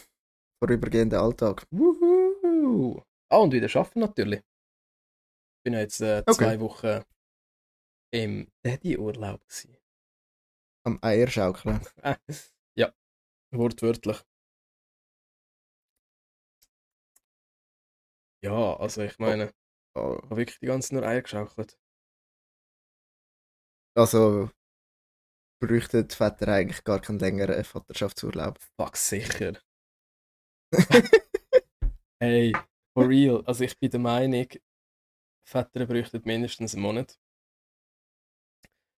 [0.63, 1.65] vorübergehenden Alltag.
[1.71, 3.01] wuhu!
[3.29, 4.39] Ah, und wieder arbeiten natürlich.
[4.39, 6.33] Ich bin ja jetzt äh, Okay.
[6.33, 7.03] zwei Wochen
[8.11, 9.41] im Daddy-Urlaub.
[10.85, 11.81] Am Eierschaukeln.
[12.77, 12.93] ja,
[13.51, 14.23] wortwörtlich.
[18.43, 19.53] Ja, also ich meine,
[19.95, 20.15] Oh.
[20.17, 21.77] ich habe wirklich die ganze nur Eier geschaukelt.
[23.95, 24.49] Also
[25.59, 28.59] bräuchte die Väter eigentlich gar keinen längeren Vaterschaftsurlaub.
[28.79, 29.59] Fuck, sicher.
[32.19, 32.51] Hey,
[32.95, 33.43] for real.
[33.45, 34.47] Also ich bin der Meinung,
[35.47, 37.15] Väter bräuchten mindestens einen Monat.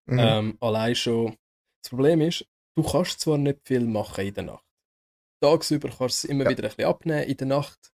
[0.09, 0.19] Mhm.
[0.19, 1.37] Ähm, allein schon.
[1.83, 2.45] Das Problem ist,
[2.75, 4.65] du kannst zwar nicht viel machen in der Nacht.
[5.43, 6.49] Tagsüber kannst du es immer Ja.
[6.51, 7.91] wieder ein bisschen abnehmen, in der Nacht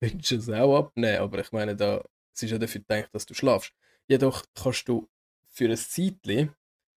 [0.00, 2.02] könntest du es auch abnehmen, aber ich meine, da,
[2.34, 3.72] es ist ja dafür gedacht, dass du schlafst.
[4.08, 5.08] Jedoch kannst du
[5.48, 6.54] für ein Zeitchen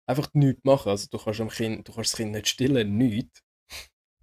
[0.09, 0.89] einfach nichts machen.
[0.89, 3.41] Also du kannst, am kind, du kannst das Kind nicht stillen, nichts.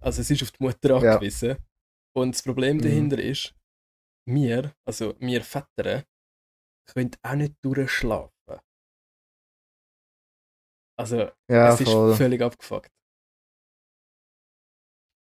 [0.01, 1.13] Also es ist auf die Mutter Ja.
[1.15, 1.57] angewiesen.
[2.15, 2.81] Und das Problem Mhm.
[2.81, 3.55] dahinter ist,
[4.27, 6.03] wir, also wir Väter,
[6.87, 8.31] können auch nicht durchschlafen.
[10.99, 12.15] Also ja, es ist voll.
[12.15, 12.91] völlig abgefuckt.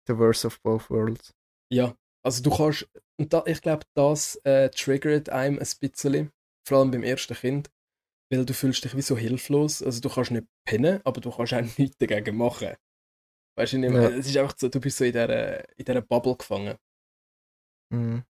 [0.09, 1.35] The worst of both worlds.
[1.73, 1.95] Ja,
[2.25, 2.89] also du kannst,
[3.21, 6.33] und da, ich glaube, das äh, triggert einem ein bisschen,
[6.67, 7.71] vor allem beim ersten Kind,
[8.31, 9.83] weil du fühlst dich wie so hilflos.
[9.83, 12.75] Also du kannst nicht pennen, aber du kannst auch nichts dagegen machen.
[13.57, 14.11] Weißt du nicht mehr?
[14.11, 14.17] Ja.
[14.17, 16.77] Es ist einfach so, du bist so in dieser, in dieser Bubble gefangen.
[17.91, 18.25] Mhm.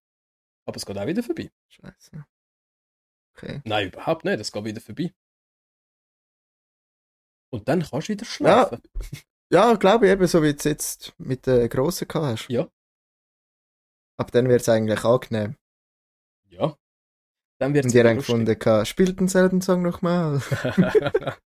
[0.66, 1.50] Aber es geht auch wieder vorbei.
[1.68, 2.26] Scheiße.
[3.34, 3.60] Okay.
[3.64, 5.12] Nein, überhaupt nicht, es geht wieder vorbei.
[7.50, 8.82] Und dann kannst du wieder schlafen.
[9.50, 12.48] Ja, glaube ich, eben so wie du es jetzt mit der Grossen hast.
[12.50, 12.70] Ja.
[14.18, 15.56] Aber dann wird es eigentlich angenehm.
[16.50, 16.76] Ja.
[17.60, 20.40] Dann wird Und die haben gefunden, gehabt, spielt denselben Song nochmal.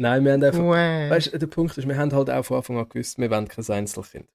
[0.00, 0.60] Nein, wir haben einfach.
[0.60, 1.10] Uäh.
[1.10, 3.48] Weißt du, der Punkt ist, wir haben halt auch von Anfang an gewusst, wir wollen
[3.48, 4.28] kein Einzelkind.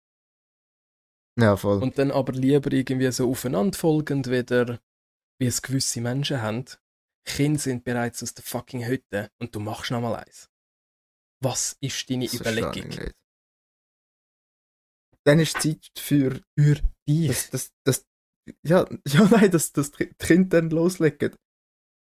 [1.39, 1.81] Ja, voll.
[1.81, 4.79] Und dann aber lieber irgendwie so aufeinanderfolgend wieder,
[5.39, 6.65] wie es gewisse Menschen haben.
[7.25, 10.49] Kinder sind bereits aus der fucking Hütte und du machst noch mal eins.
[11.41, 13.13] Was ist deine Das Überlegung?
[15.25, 16.75] Dann ist Zeit für, Für
[17.07, 17.27] dich.
[17.27, 18.05] dass, dass, dass,
[18.63, 21.35] ja, ja, nein, dass, die Kinder dann loslegen.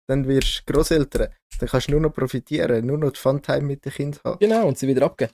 [0.10, 1.34] Dann wirst du Grosseltern.
[1.60, 4.40] Dann kannst du nur noch profitieren, nur noch die Funtime mit den Kindern haben.
[4.40, 5.34] Genau, und sie wieder abgeben.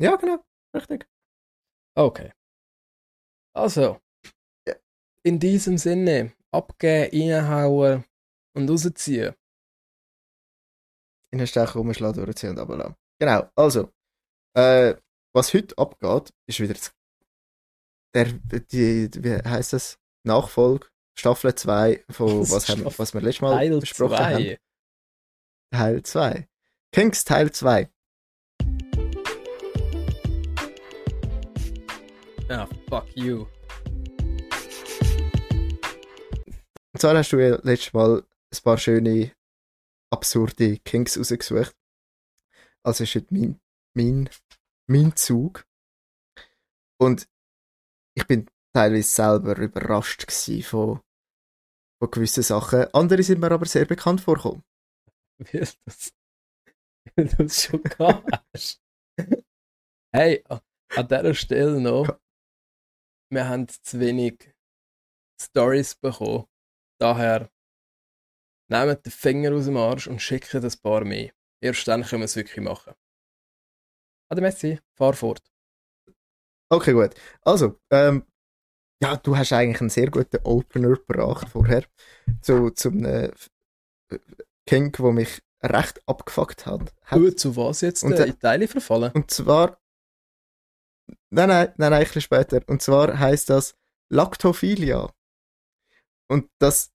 [0.00, 0.44] Ja, genau.
[0.74, 1.06] Richtig.
[1.96, 2.32] Okay.
[3.54, 3.98] Also,
[5.22, 8.04] in diesem Sinne, abgeben, reinhauen
[8.54, 9.34] und rausziehen.
[11.32, 12.96] In den Stechen rumschlagen, durchziehen und runterlassen.
[13.18, 13.90] Genau, also,
[14.54, 14.94] äh,
[15.34, 16.94] was heute abgeht, ist wieder das,
[18.16, 19.98] der, die, wie heisst das?
[20.24, 24.42] Nachfolge, Staffel 2 von Das was, haben, was wir letztes Mal Teil besprochen haben.
[24.42, 24.58] 2.
[25.70, 26.48] Teil 2.
[26.92, 27.90] Kings Teil 2.
[32.48, 33.46] Ah, fuck you.
[36.92, 39.32] Und zwar hast du ja letztes Mal ein paar schöne,
[40.10, 41.76] absurde Kings rausgesucht.
[42.82, 43.60] Also ist heute mein,
[43.94, 44.30] mein,
[44.86, 45.66] mein Zug.
[46.98, 47.28] Und
[48.16, 50.30] ich bin teilweise selber überrascht
[50.64, 51.00] von,
[52.00, 52.86] von gewissen Sachen.
[52.94, 54.64] Andere sind mir aber sehr bekannt vorgekommen.
[55.38, 56.12] Wie ist das?
[57.14, 58.82] Wie du es schon gehabt hast.
[60.14, 62.18] Hey, an dieser Stelle noch.
[63.30, 64.54] Wir haben zu wenig
[65.40, 66.46] Stories bekommen.
[66.98, 67.50] Daher
[68.70, 71.32] nehmt den Finger aus dem Arsch und schickt ein paar mehr.
[71.62, 72.94] Erst dann können wir es wirklich machen.
[74.30, 75.42] Ade Messi, fahr fort.
[76.68, 77.14] Okay, gut.
[77.42, 78.24] Also, ähm,
[79.02, 81.84] ja, du hast eigentlich einen sehr guten Opener gebracht vorher.
[82.42, 83.30] Zu, zum äh,
[84.66, 86.92] King, der mich recht abgefuckt hat.
[87.04, 87.18] hat.
[87.18, 89.12] Du, zu was jetzt Und äh, in Teile verfallen?
[89.12, 89.78] Und zwar.
[91.30, 92.60] Nein, nein, nein, nein, ein bisschen später.
[92.66, 93.76] Und zwar heißt das
[94.10, 95.12] Lactophilia.
[96.28, 96.92] Und das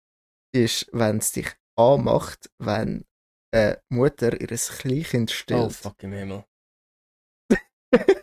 [0.54, 3.06] ist, wenn es dich anmacht, wenn
[3.54, 5.74] eine Mutter ihr Kleinkind Oh, stillt.
[5.74, 6.46] fuck im Himmel.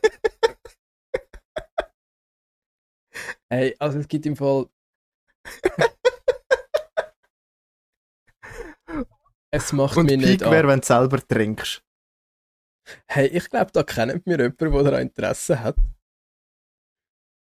[3.50, 4.68] Hey, also es gibt im Fall.
[9.50, 11.82] es macht Und mich nicht Peak wäre, wenn du selber trinkst.
[13.06, 15.76] Hey, ich glaube, da kennt mir jemand, der daran Interesse hat.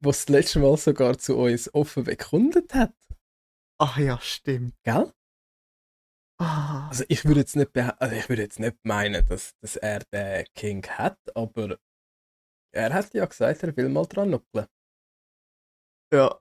[0.03, 2.95] Was das letzte Mal sogar zu uns offen bekundet hat.
[3.79, 4.75] Ach ja, stimmt.
[4.83, 5.13] Gell?
[6.39, 6.89] Ah.
[6.89, 10.45] Also ich würde jetzt nicht also ich würde jetzt nicht meinen, dass, dass er den
[10.55, 11.79] King hat, aber
[12.75, 14.67] er hat ja gesagt, er will mal dran nuckeln.
[16.13, 16.39] Ja.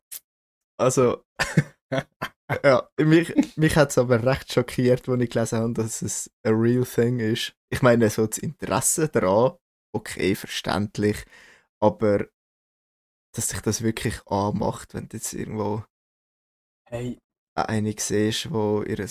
[0.78, 1.24] Also.
[2.64, 6.50] ja, mich, mich hat es aber recht schockiert, als ich gelesen habe, dass es a
[6.50, 7.56] real thing ist.
[7.70, 9.58] Ich meine, so das Interesse daran,
[9.94, 11.26] okay, verständlich,
[11.82, 12.28] aber
[13.36, 15.84] dass sich das wirklich anmacht, wenn du jetzt irgendwo
[16.88, 17.18] Hey,
[17.56, 19.08] eine siehst, wo ihr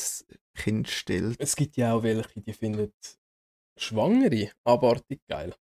[0.56, 1.40] Kind stillt.
[1.40, 2.92] es gibt ja auch welche, die finden
[3.76, 5.54] Schwangere abartig geil.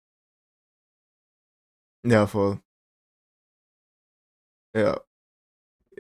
[2.04, 2.60] Ja, voll.
[4.74, 5.00] Ja.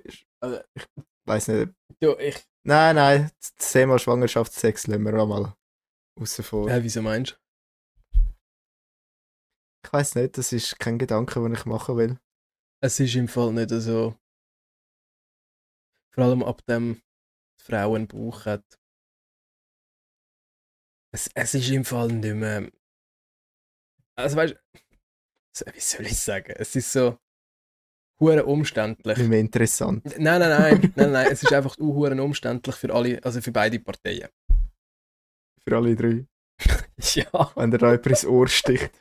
[0.04, 0.86] Ich, Also- ich
[1.24, 1.72] weiß nicht.
[2.00, 5.56] Du, ich, Nein, nein, das Thema Schwangerschaftssex lassen wir auch mal
[6.20, 6.70] außen vor.
[6.70, 7.40] hä, wieso meinst
[9.84, 12.14] Ich weiß nicht, das ist kein Gedanke, den ich machen will.
[12.14, 12.20] du?
[12.80, 14.16] Es ist im Fall nicht so.
[16.14, 17.02] Vor allem ab dem
[17.60, 18.64] die Frau einen Bauch hat.
[21.14, 22.70] Es, es ist im Fall nicht mehr.
[24.16, 26.52] Also weißt du, wie soll ich sagen?
[26.56, 27.18] Es ist so.
[28.22, 29.18] Hure umständlich.
[29.18, 30.04] Nicht mehr interessant.
[30.18, 31.28] Nein, nein, nein, nein, nein.
[31.30, 34.28] Es ist einfach uhuren umständlich für alle, also für beide Parteien.
[35.66, 36.26] Für alle drei.
[37.14, 37.50] Ja.
[37.56, 38.92] Wenn der jemand ins Ohr sticht.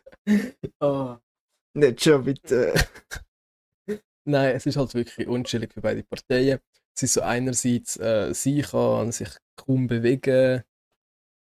[0.79, 1.17] Oh.
[1.75, 2.73] Nicht schon bitte.
[4.25, 6.59] Nein, es ist halt wirklich unchillig für beide Parteien.
[6.95, 10.63] Es ist so einerseits, äh, sie kann sich kaum bewegen.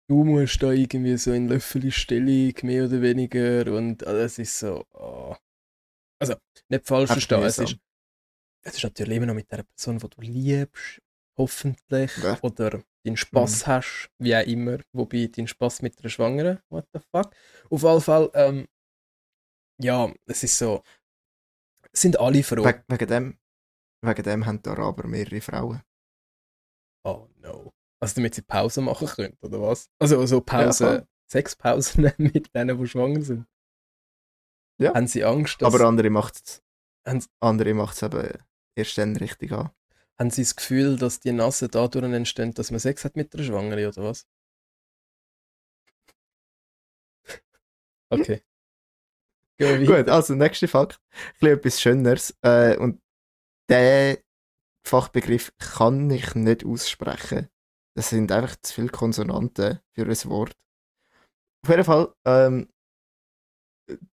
[0.09, 3.73] Du musst da irgendwie so in Löffelstellung, mehr oder weniger.
[3.73, 4.85] Und äh, es ist so.
[4.93, 5.37] Oh.
[6.20, 6.35] Also,
[6.68, 7.42] nicht falsch verstehen.
[7.42, 7.76] Es ist,
[8.62, 11.00] es ist natürlich immer noch mit der Person, die du liebst.
[11.38, 12.16] Hoffentlich.
[12.18, 12.38] Ja.
[12.42, 14.78] Oder deinen Spaß hast, wie auch immer.
[14.92, 17.35] Wobei dein Spaß mit einer Schwangeren, what the fuck.
[17.70, 18.68] Auf jeden Fall, ähm,
[19.80, 20.83] ja, es ist so.
[21.92, 22.62] Sind alle froh.
[22.64, 23.38] We wegen, dem,
[24.02, 25.83] wegen dem haben die Araber mehrere Frauen.
[27.04, 27.72] Oh no.
[28.02, 29.90] Also damit sie Pause machen können, oder was?
[29.98, 31.06] Also so Pause, Ja.
[31.30, 33.46] Sexpausen mit denen, die schwanger sind.
[34.81, 34.95] Ja.
[34.95, 36.62] Haben sie Angst, dass, Aber andere macht es
[37.40, 38.38] andere macht's eben
[38.77, 39.71] erst dann richtig an.
[40.19, 43.43] haben sie das Gefühl, dass die Nase dadurch entstehen, dass man Sex hat mit der
[43.43, 44.27] Schwangere oder was?
[48.12, 48.43] Okay.
[49.61, 51.01] Gut, also nächster Fakt.
[51.40, 52.35] Ein etwas Schöneres.
[52.43, 53.01] Äh, und
[53.69, 54.19] der
[54.87, 57.49] Fachbegriff kann ich nicht aussprechen.
[57.95, 60.57] Das sind einfach zu viele Konsonanten für ein Wort.
[61.62, 62.69] Auf jeden Fall, ähm,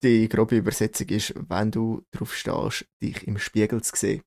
[0.04, 4.24] die grobe Übersetzung ist, wenn du drauf stehst, dich im Spiegel zu sehen.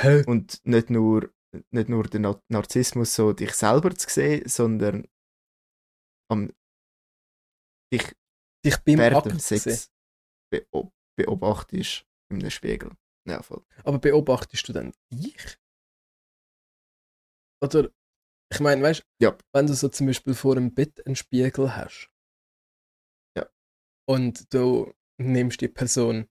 [0.00, 0.24] Hä?
[0.26, 1.32] Und nicht nur,
[1.70, 5.06] nicht nur den Na- Narzissmus, so dich selber zu sehen, sondern
[6.30, 6.50] am,
[7.92, 8.14] dich
[8.64, 9.58] Dich beim während dem sehen.
[9.60, 9.90] Sex
[10.50, 12.90] beob beobachtest in einem Spiegel.
[13.28, 13.64] Ja, voll.
[13.84, 15.58] Aber beobachtest du dann dich?
[17.62, 17.90] Oder,
[18.52, 19.38] ich meine, weißt du, Ja.
[19.52, 22.10] wenn du so zum Beispiel vor dem Bett einen Spiegel hast.
[24.06, 26.28] Und du nimmst die Person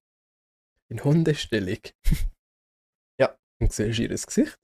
[0.90, 1.80] in Hundestellung
[3.20, 3.38] Ja.
[3.60, 4.60] und siehst ihr Gesicht.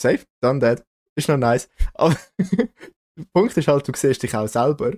[0.00, 0.86] Safe, done that.
[1.14, 1.68] Ist noch nice.
[1.94, 4.92] Aber der Punkt ist halt, du siehst dich auch selber.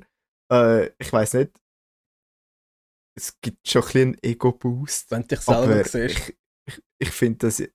[0.50, 1.52] Äh, ich weiß nicht.
[3.16, 5.10] Es gibt schon ein bisschen Ego-Boost.
[5.10, 5.94] Wenn du dich selber siehst.
[6.28, 6.36] ich,
[6.68, 7.58] ich, ich finde das.
[7.58, 7.70] Ja,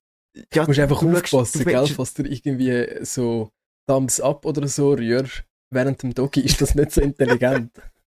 [0.51, 3.51] Du musst einfach du aufpassen, du gell, falls du irgendwie so
[3.87, 7.71] Thumbs up oder so rührst während dem Doggy, ist das nicht so intelligent.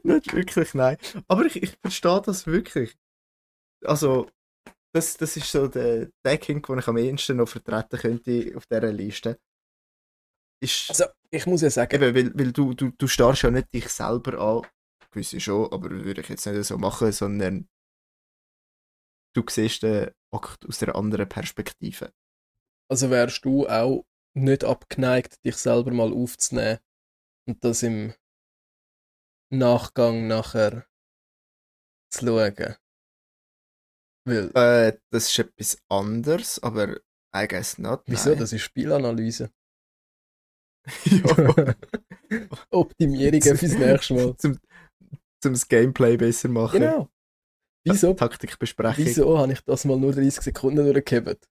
[0.04, 0.96] Nicht wirklich, nein.
[1.28, 2.96] Aber ich, ich verstehe das wirklich.
[3.84, 4.28] Also,
[4.94, 8.92] das, das ist so der, Kink, den ich am ehesten noch vertreten könnte auf dieser
[8.92, 9.38] Liste.
[10.62, 13.72] Ist Also, ich muss ja sagen, eben, weil, weil du, du, du starrst ja nicht
[13.72, 14.66] dich selber an.
[15.10, 17.68] Gewisse schon, aber würde ich jetzt nicht so machen, sondern
[19.34, 22.12] du siehst den Akt aus einer anderen Perspektive.
[22.88, 26.78] also wärst du auch nicht abgeneigt, dich selber mal aufzunehmen
[27.48, 28.14] und das im
[29.52, 30.86] Nachgang nachher
[32.12, 32.76] zu schauen.
[34.26, 36.96] Weil, Äh, das ist etwas anderes, aber
[37.34, 38.02] I guess not.
[38.06, 38.30] wieso?
[38.30, 38.38] nein.
[38.40, 39.50] Das ist Spielanalyse.
[41.04, 41.74] ja,
[42.70, 44.36] Optimierungen fürs nächste Mal.
[44.36, 44.58] zum,
[45.42, 46.80] zum das Gameplay besser machen.
[46.80, 47.10] Genau.
[47.84, 49.04] Wieso, Taktikbesprechung.
[49.04, 51.48] wieso habe ich das mal nur 30 Sekunden durchgehebt?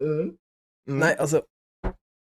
[0.00, 0.38] Mhm.
[0.86, 1.42] Nein, also,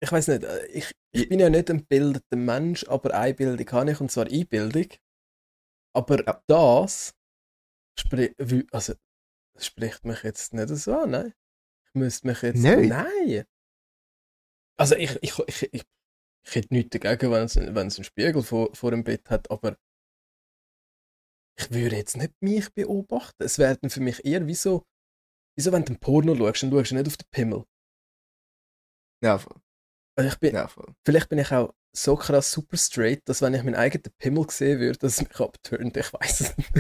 [0.03, 3.93] ich weiß nicht, äh, ich, ich bin ja nicht ein bildeter Mensch, aber Einbildung habe
[3.93, 4.87] ich, und zwar Einbildung.
[5.95, 6.43] Aber Ja.
[6.49, 7.15] das
[7.99, 8.95] spri wie- also,
[9.55, 11.35] das spricht mich jetzt nicht so an, nein.
[11.89, 12.59] Ich müsste mich jetzt.
[12.59, 12.89] Nicht?
[12.89, 13.45] Nein!
[14.79, 15.83] Also, ich, ich, ich, ich,
[16.45, 19.51] ich hätte nichts dagegen, wenn es, wenn es einen Spiegel vor, vor dem Bett hat,
[19.51, 19.77] aber
[21.59, 23.43] ich würde jetzt nicht mich beobachten.
[23.45, 24.85] Es wäre für mich eher wie so,
[25.57, 27.65] wie so, wenn du ein Porno schaust, dann schaust du nicht auf den Pimmel.
[29.23, 29.61] Ja, voll.
[30.17, 30.69] Also ich bin, Ja.
[31.07, 34.81] Vielleicht bin ich auch so krass super straight, dass wenn ich meinen eigenen Pimmel sehen
[34.81, 35.97] würde, dass es mich abturnt.
[35.97, 36.71] Ich weiß es nicht.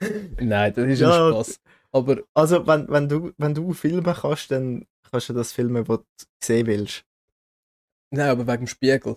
[0.40, 1.60] Nein, das ist Ja, ein Spaß.
[1.92, 5.98] Aber Also, wenn, wenn, du, wenn du filmen kannst, dann kannst du das filmen, was
[5.98, 7.04] du sehen willst.
[8.10, 9.16] nein, aber wegen dem Spiegel.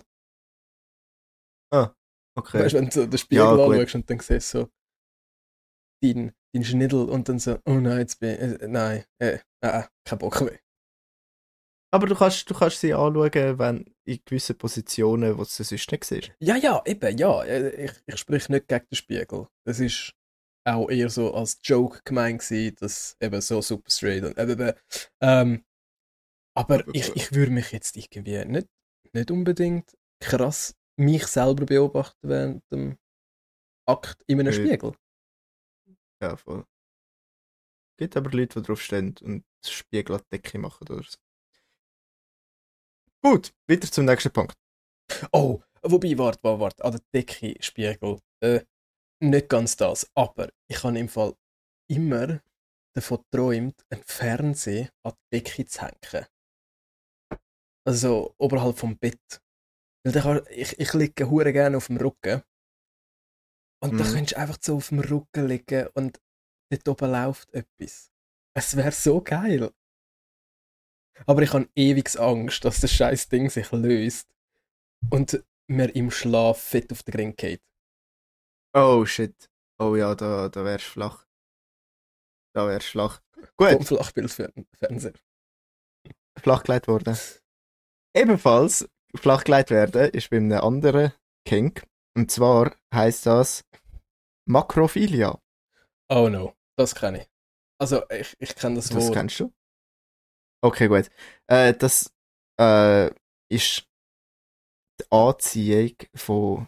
[2.38, 2.58] Okay.
[2.64, 4.68] Weißt du, wenn du den Spiegel Ja, anschaust und dann siehst du so
[6.02, 9.82] deinen dein Schniddel und dann so, oh nein, jetzt bin ich, äh, nein, äh, äh,
[10.04, 10.58] kein Bock mehr.
[11.92, 16.04] Aber du kannst, du kannst sie anschauen, wenn in gewissen Positionen, wo du sonst nicht
[16.04, 16.32] siehst.
[16.40, 17.42] Ja, ja, eben, ja.
[17.44, 19.48] äh, Ich, ich spreche nicht gegen den Spiegel.
[19.64, 20.12] Das ist
[20.64, 24.74] auch eher so als Joke gemeint gewesen, dass eben so super straight und äh, äh,
[25.20, 25.64] ähm,
[26.56, 28.68] aber ich, ich würde mich jetzt irgendwie nicht,
[29.12, 32.98] nicht unbedingt krass mich selber beobachten während dem
[33.86, 34.52] Akt in einem.
[34.52, 34.94] Spiegel.
[36.20, 36.64] Ja, voll.
[37.98, 41.18] gibt aber Leute, die drauf stehen und Spiegel an die Decke machen oder so.
[43.22, 44.56] Gut, weiter zum nächsten Punkt.
[45.32, 48.18] Oh, wobei, warte, warte, warte, an der Decke Spiegel.
[48.42, 48.60] Äh,
[49.22, 51.34] nicht ganz das, aber ich habe im Fall
[51.90, 52.42] immer
[52.96, 56.26] davon geträumt, einen Fernseher an die Decke zu hängen.
[57.86, 59.40] Also so oberhalb vom Bett.
[60.04, 62.42] Weil kann, ich, ich liege hure gerne auf dem Rücken.
[63.82, 64.12] Und dann Mhm.
[64.12, 66.20] könntest du einfach so auf dem Rücken liegen und
[66.70, 68.10] dort oben läuft etwas.
[68.56, 69.70] Es wäre so geil.
[71.26, 74.28] Aber ich habe ewig Angst, dass das scheiß Ding sich löst
[75.10, 77.62] und mir im Schlaf fett auf den Ring geht.
[78.74, 79.34] Oh shit.
[79.78, 81.26] Oh ja, da, da wärst du flach.
[82.54, 83.20] Da wärst du flach.
[83.56, 83.72] Gut.
[83.72, 85.12] Vom Flachbildfernseher.
[86.38, 87.16] flachgelegt worden.
[88.14, 91.12] Ebenfalls flachgelegt werden ist bei einem anderen
[91.46, 91.84] Kink.
[92.16, 93.64] Und zwar heißt das
[94.46, 95.38] Makrophilia.
[96.08, 97.28] Oh no, das kenne ich.
[97.78, 99.14] Also, ich, ich kenne das, Das Wort.
[99.14, 99.52] kennst du?
[100.66, 101.08] Okay, gut.
[101.46, 102.12] Äh, das
[102.60, 103.06] äh,
[103.48, 103.86] ist
[105.00, 106.66] die Anziehung von,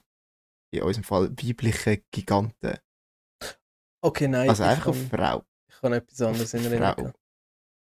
[0.72, 2.78] in unserem Fall, weiblichen Giganten.
[4.00, 4.48] Okay, nein.
[4.48, 5.44] Also einfach auf kann, Frau.
[5.68, 6.64] ich kann etwas anderes in.
[6.64, 7.12] Erinnerung.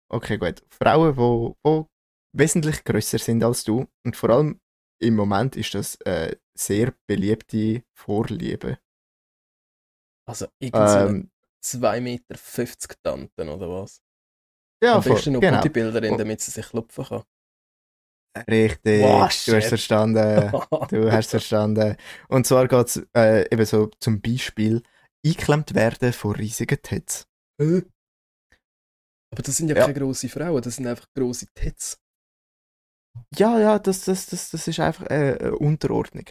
[0.10, 0.64] Okay, gut.
[0.70, 1.90] Frauen, die wo
[2.32, 3.86] wesentlich grösser sind als du.
[4.06, 4.62] Und vor allem
[5.02, 8.80] im Moment ist das äh, sehr beliebte Vorliebe.
[10.26, 11.32] Also irgendwie Ähm,
[11.62, 14.02] 2,50 Meter Tanten oder was?
[14.84, 15.58] Ja, Am besten noch genau.
[15.58, 16.18] gute Bilderin, Oh.
[16.18, 17.24] damit sie sich klopfen kann.
[18.50, 20.52] Richtig, Wow, du hast verstanden.
[20.90, 21.98] Du hast verstanden.
[22.30, 24.84] Und zwar geht es äh, eben so zum Beispiel
[25.26, 27.28] eingeklemmt werden von riesigen Tits.
[27.60, 27.82] Hä?
[29.34, 29.82] Aber das sind ja, Ja.
[29.86, 32.00] keine grossen Frauen, das sind einfach grosse Tits.
[33.36, 36.26] Ja, ja, das, das, das, das ist einfach äh, eine Unterordnung.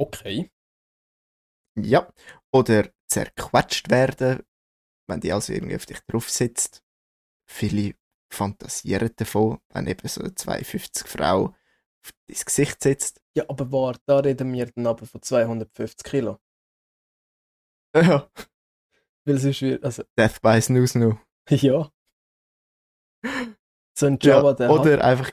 [0.00, 0.50] Okay.
[1.76, 2.12] Ja.
[2.52, 4.42] Oder zerquetscht werden,
[5.06, 6.82] wenn die also irgendwie auf dich drauf sitzt.
[7.46, 7.94] Viele
[8.32, 11.54] fantasieren davon, wenn eben so eine 52 Frau
[12.04, 13.20] auf dein Gesicht sitzt.
[13.34, 16.38] Ja, aber warte, da reden wir dann aber von 250 Kilo.
[17.94, 18.30] Ja.
[19.24, 21.20] Weil sonst wird, also, Death by Snooze No.
[21.50, 21.90] ja.
[23.96, 25.30] So ein Ja, Java, der hat, oder einfach.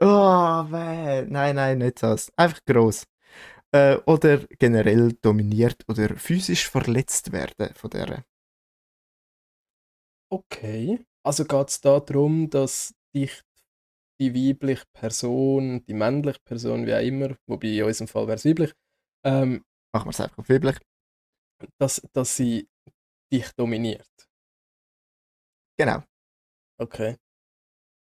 [0.00, 1.26] Oh, weh.
[1.28, 2.32] Nein, nein, nicht das.
[2.36, 3.04] Einfach gross.
[3.72, 8.24] Äh, oder generell dominiert oder physisch verletzt werden von der.
[10.32, 11.04] Okay.
[11.22, 13.42] Also geht es da darum, dass dich
[14.20, 18.44] die weibliche Person, die männliche Person, wie auch immer, wobei in unserem Fall wäre es
[18.44, 18.72] weiblich,
[19.24, 20.76] ähm, Machen wir es einfach auf weiblich.
[21.78, 22.68] dass, dass sie
[23.32, 24.08] dich dominiert.
[25.78, 26.02] Genau.
[26.78, 27.16] Okay.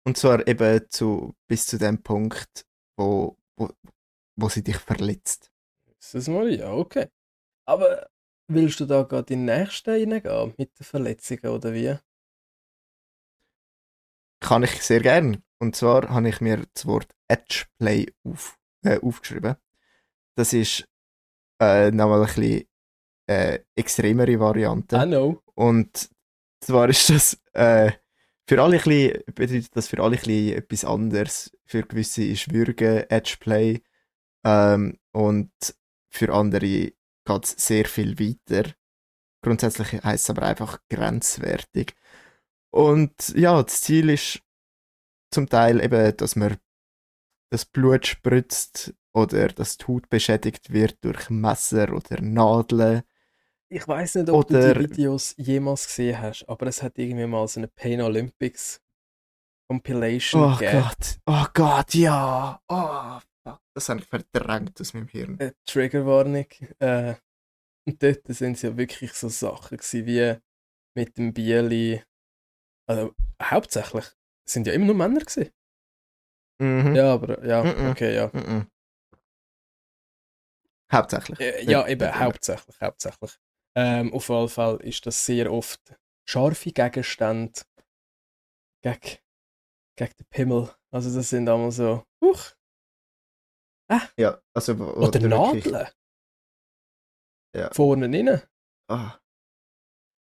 [0.06, 2.66] Und zwar eben zu, bis zu dem Punkt,
[2.98, 3.70] wo, wo,
[4.36, 5.50] wo sie dich verletzt.
[6.00, 7.08] Ist das mal ja, okay.
[7.66, 8.08] Aber
[8.54, 11.96] willst du da gerade in den nächsten reingehen mit den Verletzungen oder wie?
[14.40, 15.42] Kann ich sehr gern.
[15.58, 19.56] Und zwar habe ich mir das Wort Edgeplay auf, äh, aufgeschrieben.
[20.34, 20.88] Das ist
[21.60, 22.68] äh, nochmal ein bisschen
[23.26, 24.96] äh, extremere Variante.
[24.96, 25.40] I know.
[25.54, 26.10] Und
[26.60, 27.92] zwar ist das äh,
[28.48, 31.56] für alle ein bisschen, bedeutet das für alle ein bisschen etwas anderes.
[31.64, 33.80] Für gewisse ist Würgen, Edgeplay
[34.44, 35.52] ähm, und
[36.10, 36.92] für andere
[37.24, 38.70] geht es sehr viel weiter.
[39.44, 41.94] Grundsätzlich heißt es aber einfach grenzwertig.
[42.70, 44.40] Und ja, das Ziel ist
[45.30, 46.56] zum Teil eben, dass man
[47.50, 53.02] das Blut spritzt oder dass die Haut beschädigt wird durch Messer oder Nadeln.
[53.68, 57.26] Ich weiß nicht, ob Oder- du die Videos jemals gesehen hast, aber es hat irgendwie
[57.26, 58.80] mal so eine Pain Olympics
[59.68, 60.82] Compilation Oh gegeben.
[60.82, 62.60] Gott, oh Gott, ja.
[62.68, 63.18] Oh.
[63.74, 65.38] Das habe ich verdrängt aus meinem Hirn.
[65.40, 66.46] Äh, Triggerwarnung.
[66.78, 67.14] Äh,
[67.86, 70.36] und dort sind es ja wirklich so Sachen gewesen, wie
[70.94, 72.02] mit dem Bieli.
[72.88, 74.04] Also, hauptsächlich
[74.48, 75.50] sind ja immer nur Männer gewesen.
[76.60, 76.94] Mhm.
[76.94, 77.90] Ja, aber ja, Mhm.
[77.90, 78.30] okay, ja.
[78.32, 78.68] Mhm.
[80.92, 81.40] Hauptsächlich.
[81.40, 82.18] Äh, ja, eben, immer.
[82.20, 83.38] hauptsächlich, hauptsächlich.
[83.74, 85.80] Ähm, auf jeden Fall ist das sehr oft
[86.28, 87.58] scharfe Gegenstände
[88.82, 89.18] gegen,
[89.96, 90.70] gegen den Pimmel.
[90.90, 92.52] Also das sind einmal so, huch,
[94.16, 94.78] Ja, also.
[94.78, 95.88] wo- oder, Nadeln.
[97.54, 97.70] Ja.
[97.72, 98.42] Vorne rein.
[98.88, 99.18] Ah.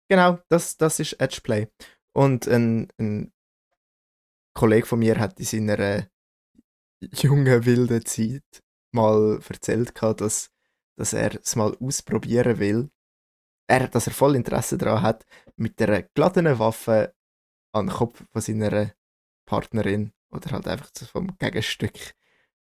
[0.10, 1.68] Genau, das, das ist Edgeplay.
[2.14, 3.34] Und ein, ein
[4.54, 6.10] Kollege von mir hat in seiner
[7.02, 8.64] jungen, wilden Zeit
[8.94, 10.50] mal erzählt, gehabt, dass,
[10.98, 12.90] dass er es mal ausprobieren will.
[13.70, 15.26] Er, dass er voll Interesse daran hat,
[15.58, 17.14] mit der geladenen Waffe
[17.74, 18.94] an den Kopf von seiner
[19.46, 22.16] Partnerin oder halt einfach vom Gegenstück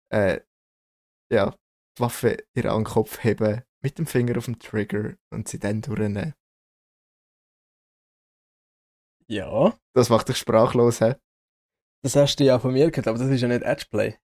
[0.09, 0.39] äh,
[1.31, 1.55] ja,
[1.97, 5.59] die Waffe ihr an den Kopf heben, mit dem Finger auf dem Trigger und sie
[5.59, 6.33] dann durchnehmen.
[9.27, 11.15] Ja, Das macht dich sprachlos, hä?
[12.03, 14.17] das hast du ja von mir gehört, aber das ist ja nicht Edgeplay.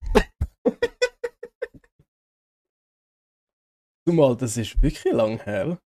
[4.07, 5.79] Zumal, das ist wirklich lang her.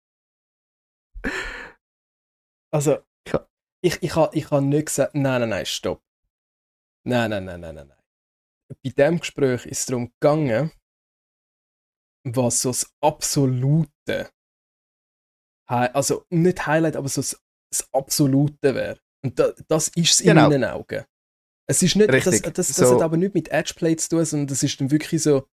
[2.72, 3.48] Also, Ja.
[3.82, 6.02] ich, ich habe ich ha nicht gesagt, nein, nein, nein, stopp.
[7.06, 8.02] Nein, nein, nein, nein, nein, nein.
[8.84, 10.70] Bei dem Gespräch ist es darum gegangen,
[12.24, 14.30] was so das absolute,
[15.68, 17.40] also nicht Highlight, aber so das,
[17.72, 19.00] das absolute wäre.
[19.24, 20.48] Und da, das ist es in Genau.
[20.48, 21.04] meinen Augen.
[21.68, 22.54] Es ist nicht, das, Richtig.
[22.54, 25.22] das, das So- hat aber nicht mit Edgeplay zu tun, sondern das ist dann wirklich
[25.22, 25.46] so,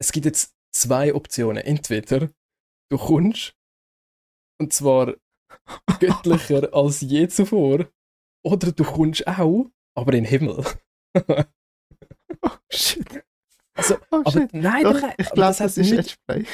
[0.00, 1.62] es gibt jetzt zwei Optionen.
[1.64, 2.28] Entweder
[2.90, 3.56] du kommst,
[4.60, 5.14] und zwar
[6.00, 7.88] göttlicher als je zuvor,
[8.44, 10.64] oder du kommst auch, aber in den Himmel.
[12.42, 13.24] Oh, shit.
[13.76, 16.44] Also, Oh, aber nein, Doch, nein, ich glaube, das das, ist nicht- Edgeplay.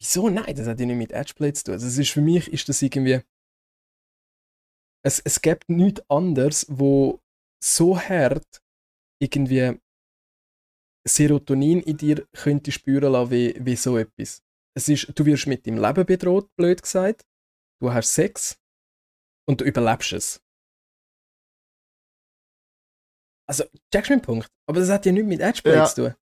[0.00, 0.28] Wieso?
[0.28, 1.74] Nein, das hat ja nicht mit Edgeplay zu tun.
[1.74, 3.20] Also es ist für mich ist das irgendwie.
[5.04, 7.20] Es, es gibt nichts anderes, wo
[7.62, 8.62] so hart
[9.20, 9.78] irgendwie
[11.06, 14.42] Serotonin in dir könnte spüren lassen, wie, wie so etwas.
[14.76, 17.24] es ist, du wirst mit deinem Leben bedroht, blöd gesagt.
[17.82, 18.58] Du hast Sex
[19.46, 20.42] und du überlebst es.
[23.48, 24.48] Also, checkst du meinen Punkt?
[24.68, 25.86] Aber das hat ja nichts mit Edgeplay Ja.
[25.86, 26.14] zu tun.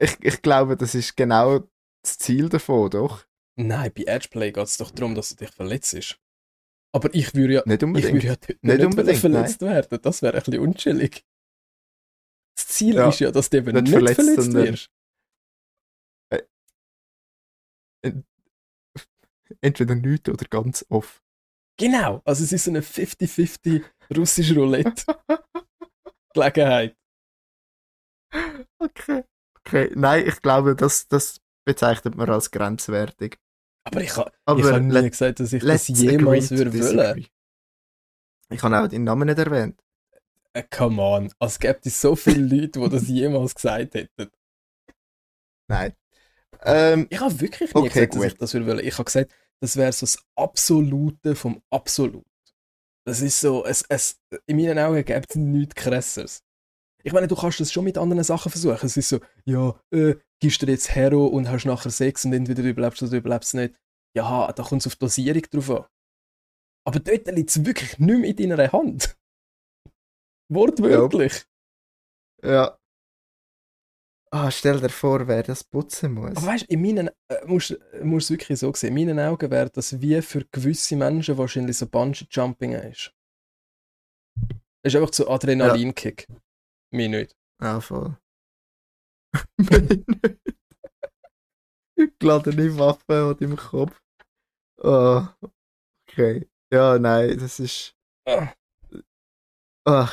[0.00, 1.60] Ich, ich glaube, das ist genau
[2.04, 3.24] das Ziel davon, doch?
[3.56, 6.18] Nein, bei Edgeplay geht es doch darum, dass du dich verletzt.
[6.94, 8.12] Aber ich würde ja, Nicht ich unbedingt.
[8.14, 9.98] würde ja Nicht nicht, unbedingt, verletzt werden.
[10.02, 11.24] Das wäre ein bisschen unchillig.
[12.56, 13.08] Das Ziel Ja.
[13.08, 14.90] ist ja, dass du eben Nicht nicht, verletzt, verletzt, wirst.
[19.60, 21.22] Entweder nichts oder ganz off.
[21.78, 23.84] Genau, also es ist so eine 50-50
[24.16, 24.54] russische
[26.36, 26.96] Roulette-Gelegenheit.
[28.80, 29.24] Okay.
[29.64, 29.90] Okay.
[29.94, 33.38] Nein, ich glaube, das, das bezeichnet man als grenzwertig.
[33.84, 37.26] Aber ich habe Aber ich hab nie gesagt, dass ich das jemals würde wollen.
[38.50, 39.80] Ich habe auch deinen Namen nicht erwähnt.
[40.54, 44.30] Äh, come on, als gäbe es so viele Leute, die das jemals gesagt hätten.
[45.68, 45.94] Nein.
[46.64, 48.26] Ähm, Ich habe wirklich nie Okay, gesagt, dass gut.
[48.32, 48.78] ich das würde wollen.
[48.86, 52.26] Ich habe gesagt, das wäre so das Absolute vom Absolut.
[53.04, 56.44] Das ist so, es, es, in meinen Augen gibt es nichts krasseres.
[57.04, 58.86] Ich meine, du kannst das schon mit anderen Sachen versuchen.
[58.86, 62.62] Es ist so, ja, äh, gibst du jetzt Hero und hast nachher Sex und entweder
[62.62, 63.74] du überlebst oder du überlebst nicht.
[64.16, 65.86] Ja, da kommt es auf Dosierung drauf an.
[66.86, 69.16] Aber dort liegt es wirklich nicht mehr in deiner Hand.
[70.48, 71.44] Wortwörtlich.
[72.42, 72.78] ja.
[74.34, 76.36] Ah, stell dir vor, wer das putzen muss.
[76.38, 79.50] Aber weißt du, in meinen, äh, musst du es wirklich so sehen, in meinen Augen
[79.50, 83.12] wäre das wie für gewisse Menschen wahrscheinlich so Bungee-Jumping ist.
[84.82, 86.26] Das ist einfach so Adrenalinkick.
[86.94, 87.36] Mir nicht.
[87.60, 88.16] Ja, voll.
[92.18, 94.00] Geladene Waffe hat im Kopf.
[94.82, 95.22] Oh,
[96.08, 96.48] okay.
[96.72, 97.94] Ja, nein, das ist.
[98.26, 98.52] Ah.
[99.86, 100.08] Ah,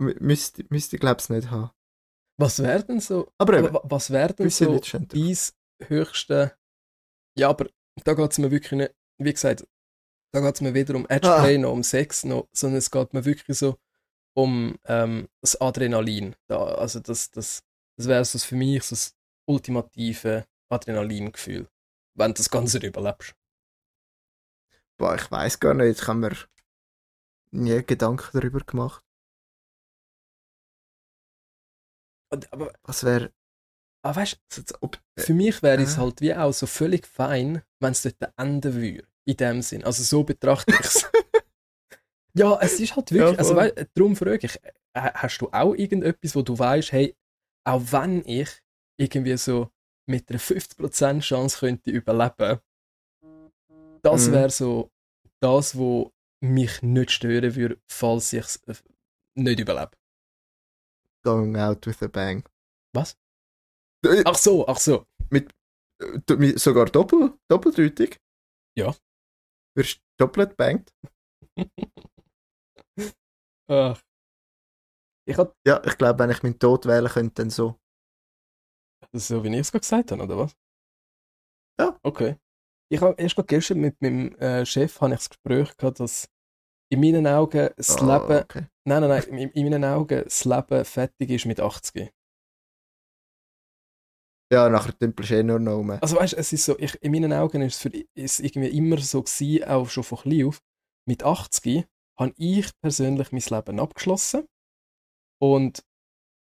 [0.00, 1.70] mü- müsste, müsste ich glaube ich nicht haben.
[2.38, 5.36] Was wäre denn so, Aber eben, wa- was gewisse so dein
[5.88, 6.56] höchste...
[7.38, 7.68] Ja, aber
[8.04, 9.66] da geht es mir wirklich nicht, wie gesagt,
[10.32, 13.24] da geht es mir weder um Edgeplay noch um Sex, noch, sondern es geht mir
[13.24, 13.78] wirklich so
[14.36, 16.36] um ähm, das Adrenalin.
[16.46, 17.62] Da, also das, das,
[17.96, 19.16] das wäre so für mich so das
[19.48, 21.68] ultimative Adrenalingefühl,
[22.14, 23.34] wenn du das Ganze überlebst.
[24.98, 26.36] Boah, ich weiß gar nicht, ich habe mir
[27.50, 29.05] nie Gedanken darüber gemacht.
[32.30, 33.32] Aber, Was wäre.
[34.02, 34.38] aber weißt
[34.80, 36.00] Ob, für mich wäre es äh.
[36.00, 39.06] halt wie auch so völlig fein, wenn es dort enden würde.
[39.28, 39.84] In dem Sinn.
[39.84, 41.10] Also so betrachte ich es.
[42.34, 43.32] ja, es ist halt wirklich.
[43.32, 43.72] Ja, also, voll.
[43.76, 44.70] wei- darum frage ich, äh,
[45.14, 47.16] hast du auch irgendetwas, wo du weißt, hey,
[47.66, 48.48] auch wenn ich
[48.98, 49.70] irgendwie so
[50.08, 52.60] mit einer 50% Chance könnte überleben,
[54.02, 54.32] das Mhm.
[54.32, 54.90] wäre so
[55.42, 58.74] das, wo mich nicht stören würde, falls ich es äh,
[59.34, 59.90] nicht überlebe.
[61.26, 62.44] Going out with a bang.
[62.94, 63.16] Was?
[64.04, 65.06] Äh, Ach so, ach so.
[66.26, 68.20] du- mi- Sogar doppel, doppeldeutig?
[68.78, 68.94] Ja.
[69.76, 70.94] Wirst doppelt bangt?
[73.68, 74.00] Ach.
[75.28, 77.80] Ich hatte Ja, ich glaube, wenn ich meinen Tod wählen könnte, dann so.
[79.12, 80.56] So, wie ich es gerade gesagt habe, oder was?
[81.80, 81.98] Ja.
[82.04, 82.36] Okay.
[82.92, 86.28] Ich habe erst gerade gestern mit meinem äh, Chef habe ich das Gespräch gehabt, dass
[86.92, 88.66] in meinen Augen das Ah, Leben, okay.
[88.86, 92.12] Nein, nein, nein, in, in meinen Augen das Leben fertig ist mit 80.
[94.52, 95.90] Ja, nachher dümpelst du eh nur noch um.
[95.90, 98.68] Also weißt du, es ist so, ich, in meinen Augen ist es für, ist irgendwie
[98.68, 100.62] immer so gewesen, auch schon von klein auf,
[101.08, 101.84] mit 80
[102.18, 104.46] habe ich persönlich mein Leben abgeschlossen
[105.42, 105.84] und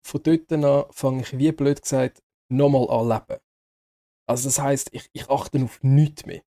[0.06, 2.22] von dort an fange ich, wie blöd gesagt,
[2.52, 3.42] nochmal an leben.
[4.28, 6.44] Also das heisst, ich, ich achte auf nichts mehr.